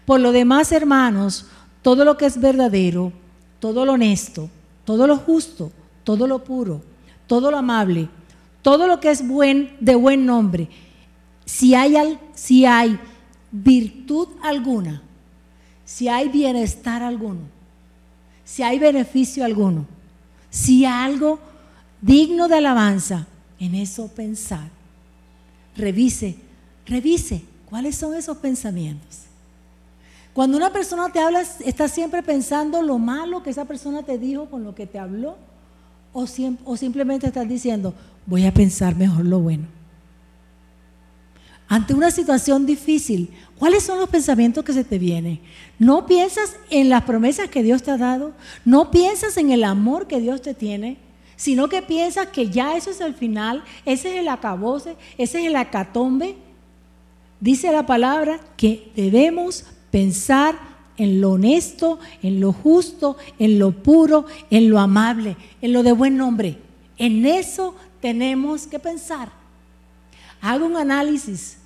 Por 0.06 0.20
lo 0.20 0.32
demás, 0.32 0.72
hermanos, 0.72 1.46
todo 1.82 2.04
lo 2.04 2.18
que 2.18 2.26
es 2.26 2.40
verdadero, 2.40 3.14
todo 3.60 3.86
lo 3.86 3.94
honesto, 3.94 4.50
todo 4.84 5.08
lo 5.08 5.18
justo, 5.18 5.72
todo 6.04 6.28
lo 6.28 6.44
puro, 6.44 6.82
todo 7.28 7.50
lo 7.52 7.58
amable, 7.58 8.10
todo 8.62 8.88
lo 8.88 9.00
que 9.00 9.12
es 9.12 9.28
buen, 9.28 9.76
de 9.80 9.96
buen 9.96 10.26
nombre, 10.26 10.68
si 11.46 11.76
hay, 11.76 12.18
si 12.34 12.66
hay 12.66 13.00
virtud 13.52 14.30
alguna, 14.42 15.04
si 15.86 16.08
hay 16.08 16.30
bienestar 16.30 17.04
alguno, 17.04 17.42
si 18.44 18.64
hay 18.64 18.80
beneficio 18.80 19.46
alguno, 19.46 19.86
si 20.50 20.86
hay 20.86 21.12
algo 21.12 21.40
digno 22.02 22.48
de 22.48 22.56
alabanza, 22.56 23.28
en 23.60 23.76
eso 23.76 24.08
pensar. 24.08 24.68
Revise, 25.78 26.36
revise 26.86 27.44
cuáles 27.70 27.96
son 27.96 28.16
esos 28.16 28.38
pensamientos. 28.38 29.22
Cuando 30.34 30.58
una 30.58 30.74
persona 30.74 31.10
te 31.12 31.20
habla, 31.20 31.44
está 31.64 31.88
siempre 31.88 32.22
pensando 32.22 32.82
lo 32.82 32.98
malo 32.98 33.42
que 33.42 33.52
esa 33.52 33.66
persona 33.66 34.04
te 34.04 34.18
dijo 34.18 34.48
con 34.50 34.64
lo 34.64 34.76
que 34.76 34.86
te 34.86 35.00
habló, 35.00 35.38
o, 36.12 36.26
o 36.66 36.78
simplemente 36.78 37.28
estás 37.28 37.48
diciendo, 37.48 37.94
voy 38.26 38.46
a 38.46 38.54
pensar 38.54 38.96
mejor 38.96 39.26
lo 39.26 39.40
bueno. 39.40 39.68
Ante 41.68 41.94
una 41.94 42.12
situación 42.12 42.66
difícil, 42.66 43.32
¿cuáles 43.58 43.84
son 43.84 44.00
los 44.00 44.10
pensamientos 44.10 44.64
que 44.64 44.74
se 44.74 44.84
te 44.84 45.00
vienen? 45.00 45.40
No 45.80 46.06
piensas 46.06 46.58
en 46.70 46.90
las 46.90 47.04
promesas 47.04 47.50
que 47.50 47.64
Dios 47.64 47.82
te 47.82 47.92
ha 47.92 47.98
dado, 47.98 48.34
no 48.66 48.92
piensas 48.92 49.38
en 49.38 49.52
el 49.52 49.64
amor 49.64 50.08
que 50.08 50.20
Dios 50.20 50.42
te 50.42 50.54
tiene, 50.54 50.98
sino 51.36 51.68
que 51.68 51.82
piensas 51.82 52.28
que 52.28 52.50
ya 52.50 52.78
eso 52.78 52.92
es 52.92 53.02
el 53.02 53.16
final, 53.16 53.64
ese 53.86 54.14
es 54.14 54.20
el 54.22 54.28
acabose, 54.28 54.96
ese 55.18 55.42
es 55.42 55.48
el 55.48 55.56
acatombe. 55.56 56.36
Dice 57.40 57.72
la 57.72 57.86
palabra 57.86 58.40
que 58.58 58.92
debemos 58.96 59.66
pensar 59.92 60.58
en 60.98 61.20
lo 61.20 61.32
honesto, 61.32 62.00
en 62.22 62.40
lo 62.40 62.54
justo, 62.54 63.18
en 63.40 63.60
lo 63.60 63.72
puro, 63.72 64.26
en 64.50 64.70
lo 64.70 64.80
amable, 64.80 65.36
en 65.62 65.74
lo 65.74 65.84
de 65.84 65.92
buen 65.92 66.16
nombre. 66.16 66.58
En 66.98 67.26
eso 67.26 67.76
tenemos 68.02 68.68
que 68.68 68.80
pensar. 68.80 69.30
Haga 70.42 70.66
un 70.66 70.78
análisis 70.78 71.58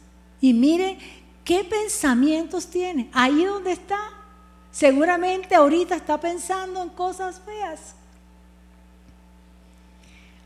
y 0.41 0.53
mire 0.53 0.97
qué 1.43 1.63
pensamientos 1.63 2.67
tiene. 2.67 3.09
Ahí 3.13 3.43
donde 3.43 3.71
está. 3.71 3.99
Seguramente 4.71 5.55
ahorita 5.55 5.95
está 5.95 6.19
pensando 6.19 6.81
en 6.81 6.89
cosas 6.89 7.41
feas. 7.45 7.95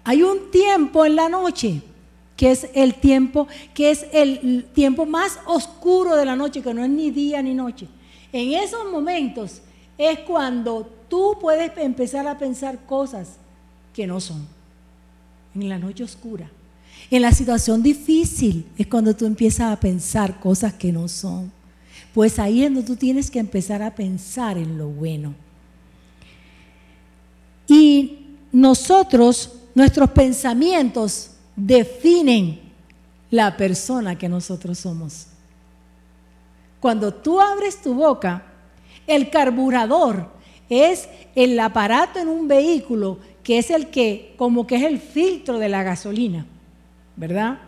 Hay 0.04 0.24
un 0.24 0.52
tiempo 0.52 1.06
en 1.06 1.16
la 1.16 1.30
noche 1.30 1.82
que 2.36 2.52
es 2.52 2.68
el 2.74 2.96
tiempo, 2.96 3.48
que 3.74 3.92
es 3.92 4.06
el 4.12 4.66
tiempo 4.74 5.06
más 5.06 5.40
oscuro 5.46 6.16
de 6.16 6.26
la 6.26 6.36
noche, 6.36 6.62
que 6.62 6.74
no 6.74 6.84
es 6.84 6.90
ni 6.90 7.12
día 7.12 7.42
ni 7.42 7.54
noche. 7.54 7.88
En 8.32 8.54
esos 8.54 8.92
momentos 8.92 9.62
es 9.98 10.20
cuando 10.20 10.90
tú 11.08 11.38
puedes 11.40 11.72
empezar 11.78 12.28
a 12.28 12.38
pensar 12.38 12.86
cosas 12.86 13.38
que 13.94 14.08
no 14.08 14.20
son. 14.20 14.48
En 15.56 15.70
la 15.70 15.78
noche 15.78 16.04
oscura. 16.04 16.50
En 17.10 17.22
la 17.22 17.32
situación 17.32 17.84
difícil 17.84 18.66
es 18.78 18.88
cuando 18.88 19.16
tú 19.16 19.26
empiezas 19.26 19.72
a 19.72 19.80
pensar 19.80 20.40
cosas 20.40 20.74
que 20.74 20.92
no 20.92 21.08
son. 21.08 21.52
Pues 22.14 22.40
ahí 22.40 22.64
es 22.64 22.72
donde 22.72 22.88
tú 22.88 22.96
tienes 22.96 23.30
que 23.30 23.40
empezar 23.40 23.82
a 23.82 23.94
pensar 23.94 24.58
en 24.58 24.78
lo 24.78 24.88
bueno. 24.88 25.34
Y 27.68 28.28
nosotros, 28.52 29.54
nuestros 29.74 30.10
pensamientos 30.12 31.32
definen 31.56 32.60
la 33.32 33.58
persona 33.58 34.18
que 34.18 34.30
nosotros 34.30 34.78
somos. 34.78 35.28
Cuando 36.80 37.14
tú 37.14 37.40
abres 37.40 37.82
tu 37.82 37.94
boca, 37.94 38.44
el 39.08 39.30
carburador 39.30 40.32
es 40.70 41.08
el 41.36 41.60
aparato 41.60 42.20
en 42.20 42.28
un 42.28 42.48
vehículo 42.48 43.20
que 43.42 43.58
es 43.58 43.70
el 43.70 43.90
que, 43.90 44.34
como 44.38 44.68
que 44.68 44.76
es 44.76 44.84
el 44.84 45.00
filtro 45.00 45.60
de 45.60 45.70
la 45.70 45.84
gasolina, 45.84 46.46
¿verdad? 47.16 47.60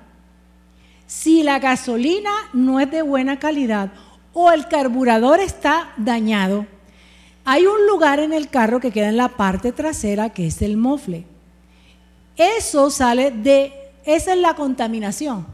Si 1.08 1.44
la 1.44 1.60
gasolina 1.60 2.32
no 2.54 2.80
es 2.80 2.90
de 2.90 3.02
buena 3.02 3.38
calidad 3.38 3.92
o 4.34 4.52
el 4.52 4.68
carburador 4.68 5.40
está 5.40 5.94
dañado, 5.98 6.66
hay 7.44 7.68
un 7.68 7.86
lugar 7.88 8.20
en 8.20 8.34
el 8.34 8.50
carro 8.50 8.80
que 8.80 8.92
queda 8.92 9.10
en 9.10 9.18
la 9.18 9.30
parte 9.30 9.72
trasera 9.72 10.30
que 10.30 10.48
es 10.48 10.62
el 10.62 10.78
mofle. 10.78 11.26
Eso 12.36 12.90
sale 12.90 13.32
de, 13.32 13.72
esa 14.04 14.34
es 14.34 14.40
la 14.40 14.56
contaminación. 14.56 15.46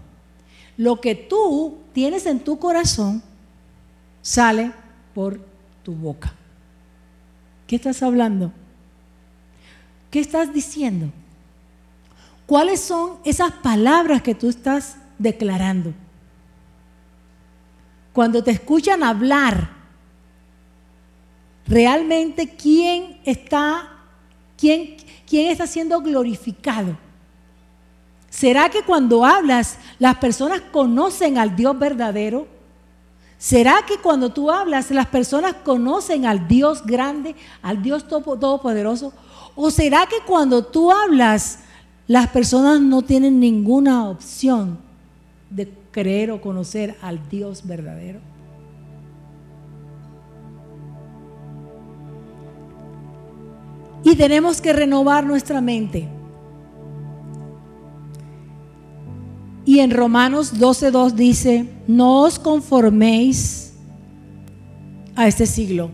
Lo 0.78 1.02
que 1.02 1.16
tú 1.16 1.80
tienes 1.94 2.26
en 2.26 2.40
tu 2.40 2.58
corazón 2.58 3.22
sale 4.22 4.72
por 5.14 5.40
tu 5.84 5.94
boca. 5.94 6.34
¿Qué 7.68 7.76
estás 7.76 8.02
hablando? 8.02 8.52
¿Qué 10.10 10.20
estás 10.20 10.54
diciendo? 10.54 11.12
¿Cuáles 12.52 12.82
son 12.82 13.12
esas 13.24 13.54
palabras 13.54 14.22
que 14.22 14.36
tú 14.36 14.50
estás 14.50 14.98
declarando? 15.18 15.94
Cuando 18.12 18.44
te 18.44 18.52
escuchan 18.52 19.04
hablar, 19.04 19.70
realmente 21.66 22.50
quién 22.50 23.22
está, 23.24 23.88
quién, 24.58 24.98
¿quién 25.26 25.50
está 25.50 25.66
siendo 25.66 26.02
glorificado? 26.02 26.98
¿Será 28.30 28.68
que 28.68 28.84
cuando 28.84 29.24
hablas 29.24 29.78
las 29.98 30.18
personas 30.18 30.60
conocen 30.74 31.38
al 31.38 31.56
Dios 31.56 31.80
verdadero? 31.80 32.50
¿Será 33.38 33.86
que 33.88 33.98
cuando 34.00 34.34
tú 34.34 34.52
hablas 34.52 34.92
las 34.92 35.08
personas 35.08 35.54
conocen 35.64 36.26
al 36.26 36.50
Dios 36.50 36.86
grande, 36.86 37.34
al 37.62 37.82
Dios 37.82 38.10
todopoderoso? 38.10 39.14
¿O 39.56 39.72
será 39.72 40.06
que 40.06 40.18
cuando 40.28 40.66
tú 40.66 40.92
hablas 40.92 41.60
las 42.12 42.28
personas 42.28 42.82
no 42.82 43.04
tienen 43.04 43.40
ninguna 43.40 44.10
opción 44.10 44.80
de 45.50 45.72
creer 45.92 46.32
o 46.32 46.42
conocer 46.42 46.98
al 47.02 47.30
Dios 47.30 47.66
verdadero? 47.66 48.20
Y 54.04 54.18
tenemos 54.18 54.60
que 54.60 54.74
renovar 54.74 55.26
nuestra 55.26 55.62
mente. 55.62 56.10
Y 59.64 59.80
en 59.80 59.92
Romanos 59.92 60.60
12.2 60.60 61.12
dice, 61.14 61.66
no 61.88 62.24
os 62.24 62.38
conforméis 62.38 63.72
a 65.16 65.30
este 65.30 65.46
siglo, 65.46 65.92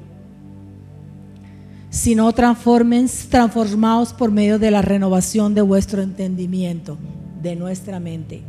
sino 1.98 2.32
transformaos 2.32 4.14
por 4.14 4.32
medio 4.32 4.60
de 4.60 4.70
la 4.70 4.84
renovación 4.84 5.56
de 5.56 5.62
vuestro 5.64 6.04
entendimiento, 6.04 6.96
de 7.42 7.56
nuestra 7.56 8.00
mente, 8.00 8.44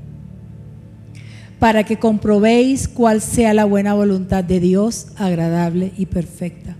para 1.59 1.83
que 1.83 1.99
comprobéis 1.99 2.87
cuál 2.89 3.23
sea 3.23 3.55
la 3.55 3.65
buena 3.65 3.95
voluntad 3.95 4.45
de 4.45 4.61
Dios, 4.61 5.07
agradable 5.17 5.93
y 5.97 6.05
perfecta. 6.05 6.77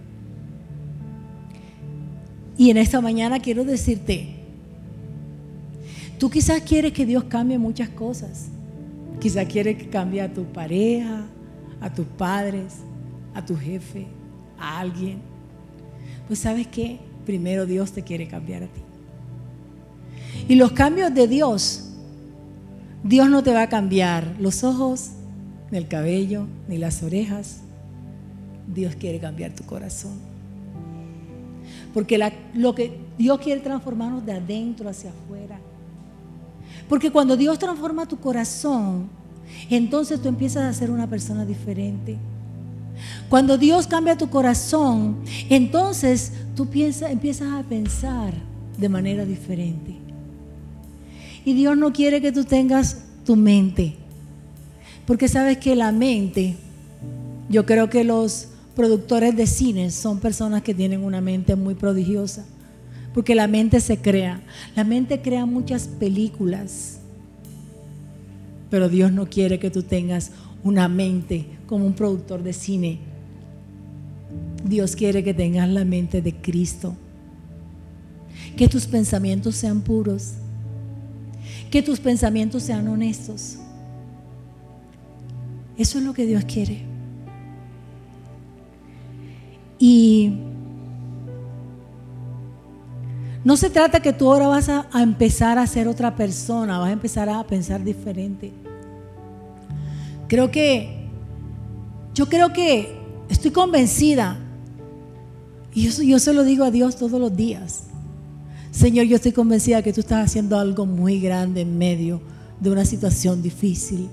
Y 2.59 2.69
en 2.69 2.77
esta 2.77 3.01
mañana 3.01 3.41
quiero 3.41 3.65
decirte, 3.65 4.37
tú 6.19 6.29
quizás 6.29 6.61
quieres 6.61 6.93
que 6.93 7.07
Dios 7.07 7.25
cambie 7.25 7.57
muchas 7.57 7.89
cosas. 7.89 8.49
Quizás 9.21 9.47
quieres 9.47 9.79
que 9.79 9.89
cambie 9.89 10.21
a 10.21 10.31
tu 10.31 10.45
pareja, 10.45 11.23
a 11.81 11.91
tus 11.95 12.07
padres, 12.07 12.75
a 13.35 13.43
tu 13.43 13.57
jefe, 13.57 14.07
a 14.61 14.81
alguien. 14.81 15.28
Pues 16.29 16.41
sabes 16.41 16.67
qué, 16.69 17.01
primero 17.27 17.67
Dios 17.67 17.93
te 17.93 18.03
quiere 18.03 18.29
cambiar 18.29 18.63
a 18.63 18.67
ti. 18.67 18.81
Y 20.47 20.55
los 20.55 20.73
cambios 20.73 21.13
de 21.15 21.27
Dios, 21.27 21.89
Dios 23.03 23.29
no 23.29 23.43
te 23.43 23.53
va 23.53 23.63
a 23.63 23.69
cambiar 23.69 24.37
los 24.39 24.63
ojos, 24.63 25.11
ni 25.71 25.79
el 25.79 25.89
cabello, 25.89 26.47
ni 26.69 26.79
las 26.79 27.03
orejas. 27.03 27.63
Dios 28.73 28.95
quiere 28.97 29.19
cambiar 29.19 29.55
tu 29.55 29.65
corazón. 29.65 30.13
Porque 31.95 32.19
lo 32.55 32.75
que 32.75 32.99
Dios 33.17 33.41
quiere 33.41 33.61
transformarnos 33.61 34.25
de 34.25 34.33
adentro 34.33 34.89
hacia 34.89 35.11
afuera. 35.11 35.59
Porque 36.89 37.11
cuando 37.11 37.37
Dios 37.37 37.59
transforma 37.59 38.07
tu 38.07 38.19
corazón, 38.19 39.09
entonces 39.71 40.21
tú 40.21 40.29
empiezas 40.29 40.65
a 40.65 40.79
ser 40.79 40.91
una 40.91 41.09
persona 41.09 41.45
diferente. 41.45 42.17
Cuando 43.29 43.59
Dios 43.59 43.87
cambia 43.87 44.17
tu 44.17 44.31
corazón, 44.31 45.19
entonces 45.49 46.33
tú 46.55 46.69
empiezas 46.73 47.53
a 47.53 47.63
pensar 47.63 48.33
de 48.79 48.89
manera 48.89 49.25
diferente. 49.25 49.97
Y 51.45 51.55
Dios 51.55 51.77
no 51.77 51.93
quiere 51.93 52.21
que 52.21 52.33
tú 52.33 52.45
tengas 52.45 53.05
tu 53.25 53.37
mente. 53.37 53.97
Porque 55.07 55.29
sabes 55.29 55.59
que 55.59 55.75
la 55.75 55.93
mente, 55.93 56.57
yo 57.49 57.65
creo 57.65 57.89
que 57.89 58.05
los 58.05 58.49
productores 58.77 59.35
de 59.37 59.47
cine 59.47 59.91
son 59.91 60.21
personas 60.21 60.63
que 60.63 60.75
tienen 60.75 61.03
una 61.03 61.21
mente 61.21 61.57
muy 61.57 61.75
prodigiosa, 61.75 62.45
porque 63.15 63.35
la 63.35 63.49
mente 63.49 63.81
se 63.81 63.99
crea. 63.99 64.41
La 64.77 64.85
mente 64.85 65.21
crea 65.21 65.47
muchas 65.47 65.89
películas, 65.89 66.99
pero 68.71 68.89
Dios 68.89 69.11
no 69.11 69.27
quiere 69.27 69.59
que 69.59 69.71
tú 69.71 69.83
tengas 69.83 70.31
una 70.65 70.89
mente 70.89 71.47
como 71.67 71.87
un 71.87 71.95
productor 71.95 72.43
de 72.43 72.53
cine. 72.53 72.99
Dios 74.65 74.97
quiere 74.97 75.23
que 75.23 75.35
tengas 75.35 75.69
la 75.69 75.85
mente 75.85 76.21
de 76.21 76.35
Cristo, 76.35 76.95
que 78.57 78.69
tus 78.69 78.87
pensamientos 78.87 79.55
sean 79.55 79.81
puros, 79.81 80.35
que 81.71 81.83
tus 81.83 82.01
pensamientos 82.01 82.63
sean 82.63 82.89
honestos. 82.89 83.59
Eso 85.77 85.99
es 85.99 86.05
lo 86.05 86.13
que 86.13 86.27
Dios 86.27 86.45
quiere. 86.45 86.83
Y 89.79 90.33
no 93.45 93.57
se 93.57 93.71
trata 93.71 94.01
que 94.01 94.13
tú 94.13 94.31
ahora 94.31 94.49
vas 94.49 94.69
a, 94.69 94.87
empezar 94.95 95.57
a 95.57 95.67
ser 95.67 95.87
otra 95.87 96.17
persona, 96.17 96.79
vas 96.79 96.89
a 96.89 96.93
empezar 96.93 97.29
a 97.29 97.43
pensar 97.45 97.83
diferente. 97.83 98.53
Creo 100.29 100.51
que, 100.51 101.09
yo 102.15 102.29
creo 102.29 102.53
que 102.53 102.97
estoy 103.29 103.51
convencida, 103.51 104.39
y 105.75 105.91
yo 106.07 106.19
se 106.19 106.33
lo 106.33 106.45
digo 106.45 106.65
a 106.65 106.71
Dios 106.71 106.97
todos 106.97 107.21
los 107.21 107.35
días. 107.37 107.85
Señor, 108.71 109.07
yo 109.07 109.17
estoy 109.17 109.33
convencida 109.33 109.83
que 109.83 109.93
tú 109.93 110.01
estás 110.01 110.25
haciendo 110.25 110.59
algo 110.59 110.87
muy 110.87 111.21
grande 111.21 111.63
en 111.63 111.79
medio 111.79 112.21
de 112.61 112.71
una 112.71 112.85
situación 112.85 113.43
difícil. 113.43 114.09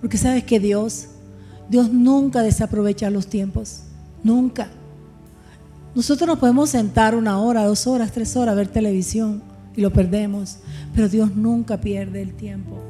Porque 0.00 0.18
sabes 0.18 0.44
que 0.44 0.60
Dios, 0.60 1.06
Dios 1.68 1.90
nunca 1.92 2.42
desaprovecha 2.42 3.10
los 3.10 3.26
tiempos. 3.26 3.82
Nunca. 4.22 4.68
Nosotros 5.94 6.28
nos 6.28 6.38
podemos 6.38 6.70
sentar 6.70 7.14
una 7.14 7.40
hora, 7.40 7.64
dos 7.64 7.86
horas, 7.86 8.12
tres 8.12 8.36
horas 8.36 8.52
a 8.52 8.56
ver 8.56 8.68
televisión 8.68 9.42
y 9.74 9.80
lo 9.80 9.92
perdemos. 9.92 10.58
Pero 10.94 11.08
Dios 11.08 11.34
nunca 11.34 11.80
pierde 11.80 12.22
el 12.22 12.34
tiempo. 12.34 12.87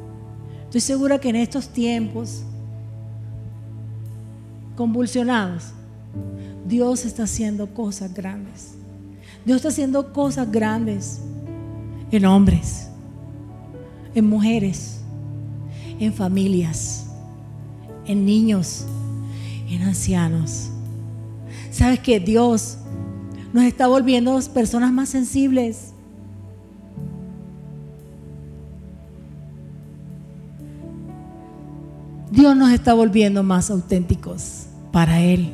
Estoy 0.68 0.82
segura 0.82 1.18
que 1.18 1.30
en 1.30 1.36
estos 1.36 1.70
tiempos 1.70 2.42
convulsionados, 4.76 5.72
Dios 6.66 7.06
está 7.06 7.22
haciendo 7.22 7.72
cosas 7.72 8.12
grandes. 8.12 8.74
Dios 9.46 9.56
está 9.56 9.70
haciendo 9.70 10.12
cosas 10.12 10.52
grandes 10.52 11.20
en 12.10 12.26
hombres, 12.26 12.90
en 14.14 14.28
mujeres, 14.28 15.00
en 15.98 16.12
familias, 16.12 17.06
en 18.04 18.26
niños, 18.26 18.84
en 19.70 19.80
ancianos. 19.80 20.68
¿Sabes 21.70 21.98
que 22.00 22.20
Dios 22.20 22.76
nos 23.54 23.64
está 23.64 23.86
volviendo 23.86 24.38
personas 24.52 24.92
más 24.92 25.08
sensibles? 25.08 25.94
Dios 32.38 32.56
nos 32.56 32.70
está 32.70 32.94
volviendo 32.94 33.42
más 33.42 33.68
auténticos 33.68 34.66
para 34.92 35.20
Él. 35.20 35.50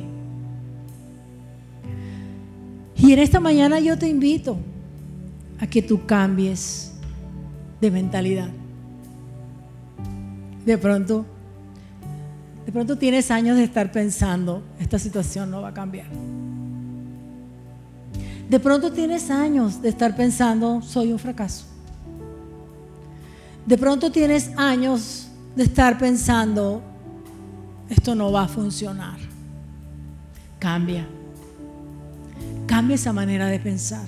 Y 2.95 3.11
en 3.11 3.17
esta 3.17 3.39
mañana 3.39 3.79
yo 3.79 3.97
te 3.97 4.07
invito 4.07 4.55
a 5.59 5.65
que 5.65 5.81
tú 5.81 6.05
cambies 6.05 6.91
de 7.81 7.89
mentalidad. 7.89 8.49
De 10.63 10.77
pronto, 10.77 11.25
de 12.67 12.71
pronto 12.71 12.99
tienes 12.99 13.31
años 13.31 13.57
de 13.57 13.63
estar 13.63 13.91
pensando, 13.91 14.61
esta 14.79 14.99
situación 14.99 15.49
no 15.49 15.63
va 15.63 15.69
a 15.69 15.73
cambiar. 15.73 16.05
De 18.47 18.59
pronto 18.59 18.91
tienes 18.91 19.31
años 19.31 19.81
de 19.81 19.89
estar 19.89 20.15
pensando, 20.15 20.83
soy 20.83 21.11
un 21.11 21.17
fracaso. 21.17 21.65
De 23.65 23.75
pronto 23.75 24.11
tienes 24.11 24.51
años 24.55 25.24
de 25.55 25.63
estar 25.63 25.97
pensando, 25.97 26.81
esto 27.89 28.15
no 28.15 28.31
va 28.31 28.43
a 28.43 28.47
funcionar. 28.47 29.17
Cambia. 30.59 31.07
Cambia 32.65 32.95
esa 32.95 33.13
manera 33.13 33.47
de 33.47 33.59
pensar. 33.59 34.05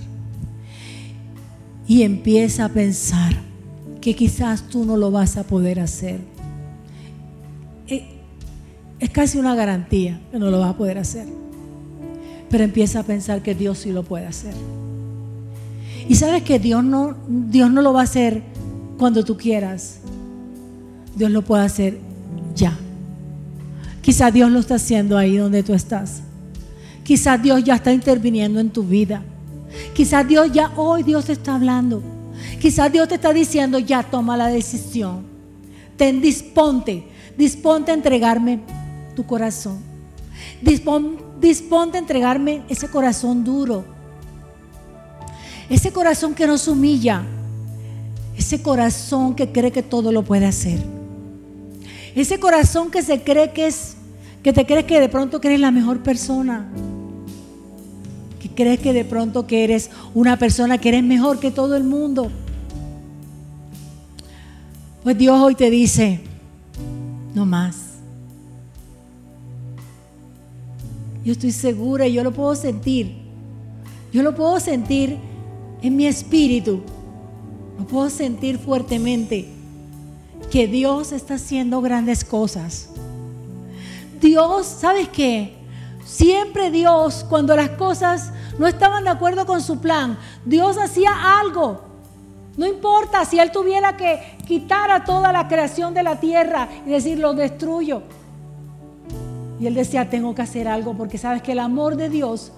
Y 1.88 2.04
empieza 2.04 2.66
a 2.66 2.70
pensar 2.70 3.34
que 4.02 4.16
quizás 4.16 4.64
tú 4.64 4.84
no 4.86 4.98
lo 4.98 5.12
vas 5.12 5.38
a 5.38 5.44
poder 5.44 5.80
hacer. 5.80 6.20
Eh, 7.88 8.08
es 9.00 9.10
casi 9.10 9.38
una 9.38 9.56
garantía 9.56 10.20
que 10.32 10.40
no 10.40 10.50
lo 10.50 10.60
vas 10.60 10.72
a 10.72 10.78
poder 10.78 10.98
hacer. 10.98 11.28
Pero 12.50 12.64
empieza 12.64 13.02
a 13.02 13.04
pensar 13.04 13.42
que 13.42 13.56
Dios 13.56 13.80
sí 13.80 13.92
lo 13.92 14.04
puede 14.04 14.26
hacer. 14.26 14.54
Y 16.10 16.16
sabes 16.16 16.44
que 16.44 16.60
Dios 16.60 16.84
no, 16.84 17.16
Dios 17.28 17.72
no 17.72 17.82
lo 17.82 17.94
va 17.94 18.02
a 18.02 18.04
hacer 18.04 18.42
cuando 18.98 19.24
tú 19.24 19.38
quieras. 19.38 20.00
Dios 21.18 21.32
lo 21.32 21.42
puede 21.42 21.66
hacer 21.66 21.98
ya. 22.56 22.78
Quizás 24.02 24.32
Dios 24.32 24.52
lo 24.52 24.60
está 24.60 24.76
haciendo 24.76 25.18
ahí 25.18 25.38
donde 25.38 25.64
tú 25.64 25.74
estás. 25.74 26.22
Quizás 27.04 27.42
Dios 27.42 27.64
ya 27.64 27.76
está 27.76 27.92
interviniendo 27.92 28.60
en 28.60 28.70
tu 28.70 28.84
vida. 28.84 29.24
Quizás 29.94 30.28
Dios 30.28 30.52
ya 30.52 30.72
hoy 30.76 31.04
Dios 31.04 31.26
te 31.26 31.34
está 31.34 31.56
hablando. 31.56 32.04
Quizás 32.60 32.92
Dios 32.92 33.08
te 33.08 33.16
está 33.16 33.34
diciendo, 33.34 33.80
ya 33.80 34.04
toma 34.04 34.38
la 34.38 34.48
decisión. 34.48 35.24
Ten, 35.96 36.22
disponte, 36.22 37.08
disponte 37.38 37.92
a 37.92 37.96
entregarme 37.96 38.60
tu 39.16 39.26
corazón. 39.26 39.80
disponte 40.62 41.98
a 41.98 42.00
entregarme 42.00 42.64
ese 42.70 42.88
corazón 42.88 43.44
duro. 43.44 43.84
Ese 45.70 45.92
corazón 45.92 46.34
que 46.34 46.46
nos 46.46 46.68
humilla. 46.68 47.24
Ese 48.38 48.62
corazón 48.62 49.34
que 49.36 49.52
cree 49.52 49.72
que 49.72 49.84
todo 49.84 50.12
lo 50.12 50.24
puede 50.24 50.46
hacer. 50.46 50.97
Ese 52.20 52.40
corazón 52.40 52.92
que 52.92 53.02
se 53.02 53.22
cree 53.22 53.52
que 53.54 53.68
es, 53.68 53.96
que 54.44 54.52
te 54.54 54.66
crees 54.66 54.86
que 54.86 55.00
de 55.00 55.10
pronto 55.10 55.40
que 55.40 55.48
eres 55.48 55.60
la 55.60 55.72
mejor 55.72 56.04
persona 56.04 56.68
crees 58.58 58.80
que 58.80 58.92
de 58.92 59.06
pronto 59.06 59.46
que 59.46 59.64
eres 59.64 59.92
una 60.16 60.38
persona 60.38 60.80
que 60.80 60.90
eres 60.90 61.04
mejor 61.04 61.40
que 61.40 61.52
todo 61.52 61.78
el 61.78 61.84
mundo. 61.84 62.30
Pues 65.04 65.18
Dios 65.18 65.40
hoy 65.40 65.54
te 65.54 65.70
dice, 65.70 66.20
no 67.36 67.46
más. 67.46 67.78
Yo 71.24 71.34
estoy 71.34 71.52
segura 71.52 72.08
y 72.08 72.14
yo 72.14 72.24
lo 72.24 72.32
puedo 72.32 72.56
sentir. 72.56 73.16
Yo 74.12 74.24
lo 74.24 74.34
puedo 74.34 74.60
sentir 74.60 75.18
en 75.84 75.96
mi 75.96 76.08
espíritu. 76.08 76.82
Lo 77.78 77.86
puedo 77.86 78.10
sentir 78.10 78.58
fuertemente. 78.58 79.48
Que 80.52 80.68
Dios 80.68 81.12
está 81.12 81.36
haciendo 81.36 81.82
grandes 81.82 82.24
cosas. 82.24 82.90
Dios, 84.20 84.66
¿sabes 84.66 85.10
qué? 85.10 85.56
Siempre 86.06 86.72
Dios, 86.72 87.26
cuando 87.30 87.56
las 87.56 87.72
cosas 87.72 88.32
no 88.58 88.66
estaban 88.66 89.04
de 89.04 89.10
acuerdo 89.10 89.46
con 89.46 89.62
su 89.62 89.80
plan, 89.80 90.18
Dios 90.46 90.78
hacía 90.78 91.40
algo. 91.40 91.82
No 92.56 92.66
importa 92.66 93.24
si 93.26 93.40
Él 93.40 93.52
tuviera 93.52 93.98
que 93.98 94.38
quitar 94.48 94.90
a 94.90 95.04
toda 95.04 95.32
la 95.32 95.48
creación 95.48 95.94
de 95.94 96.04
la 96.04 96.20
tierra 96.20 96.68
y 96.86 96.90
decir, 96.90 97.20
lo 97.20 97.34
destruyo. 97.34 98.02
Y 99.60 99.68
Él 99.68 99.76
decía, 99.76 100.10
tengo 100.10 100.34
que 100.34 100.42
hacer 100.42 100.68
algo 100.68 100.96
porque 100.96 101.18
sabes 101.18 101.42
que 101.42 101.52
el 101.52 101.60
amor 101.60 101.98
de 101.98 102.10
Dios 102.10 102.52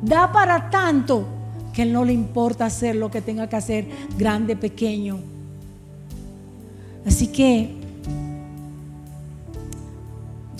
da 0.00 0.32
para 0.32 0.70
tanto 0.70 1.26
que 1.74 1.82
Él 1.82 1.92
no 1.92 2.04
le 2.04 2.12
importa 2.12 2.66
hacer 2.66 2.96
lo 2.96 3.10
que 3.10 3.20
tenga 3.20 3.48
que 3.48 3.56
hacer, 3.56 3.88
grande, 4.16 4.56
pequeño. 4.56 5.31
Así 7.04 7.26
que 7.28 7.82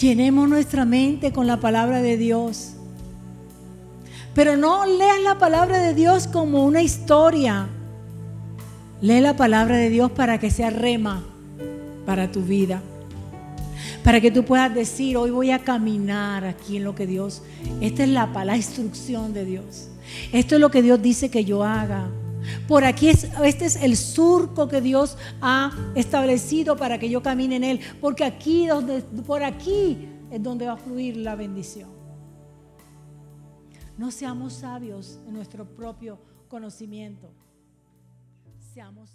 Llenemos 0.03 0.49
nuestra 0.49 0.85
mente 0.85 1.31
con 1.31 1.47
la 1.47 1.61
palabra 1.61 2.03
de 2.03 2.17
Dios. 2.17 2.73
Pero 4.35 4.57
no 4.57 4.85
leas 4.85 5.21
la 5.23 5.39
palabra 5.39 5.81
de 5.81 5.95
Dios 5.95 6.27
como 6.27 6.65
una 6.65 6.83
historia. 6.83 7.69
Lee 9.01 9.21
la 9.21 9.37
palabra 9.37 9.77
de 9.77 9.91
Dios 9.91 10.11
para 10.11 10.39
que 10.39 10.51
sea 10.51 10.71
rema 10.71 11.23
para 12.05 12.33
tu 12.33 12.43
vida. 12.43 12.83
Para 14.03 14.21
que 14.21 14.33
tú 14.33 14.45
puedas 14.45 14.75
decir, 14.75 15.17
hoy 15.17 15.31
voy 15.31 15.53
a 15.53 15.61
caminar 15.61 16.47
aquí 16.47 16.79
en 16.79 16.83
lo 16.83 16.97
que 16.97 17.07
Dios, 17.07 17.43
esta 17.81 18.03
es 18.03 18.09
la, 18.09 18.27
la 18.45 18.57
instrucción 18.57 19.33
de 19.33 19.45
Dios. 19.45 19.89
Esto 20.33 20.57
es 20.57 20.61
lo 20.61 20.73
que 20.73 20.83
Dios 20.83 21.01
dice 21.01 21.31
que 21.31 21.45
yo 21.45 21.63
haga. 21.63 22.09
Por 22.69 22.85
aquí 22.85 23.09
es, 23.09 23.25
este 23.45 23.67
es 23.67 23.77
el 23.77 23.97
surco 23.97 24.69
que 24.69 24.81
Dios 24.81 25.17
ha 25.41 25.73
establecido 25.95 26.77
para 26.77 26.99
que 26.99 27.09
yo 27.09 27.23
camine 27.23 27.57
en 27.57 27.65
él, 27.65 27.81
porque 28.01 28.25
aquí 28.25 28.67
donde 28.67 29.03
por 29.03 29.43
aquí 29.43 30.09
es 30.31 30.43
donde 30.43 30.67
va 30.67 30.73
a 30.73 30.77
fluir 30.77 31.17
la 31.17 31.37
bendición. 31.37 31.91
No 33.99 34.11
seamos 34.11 34.55
sabios 34.55 35.21
en 35.27 35.35
nuestro 35.35 35.65
propio 35.65 36.19
conocimiento. 36.49 37.31
Seamos. 38.73 39.12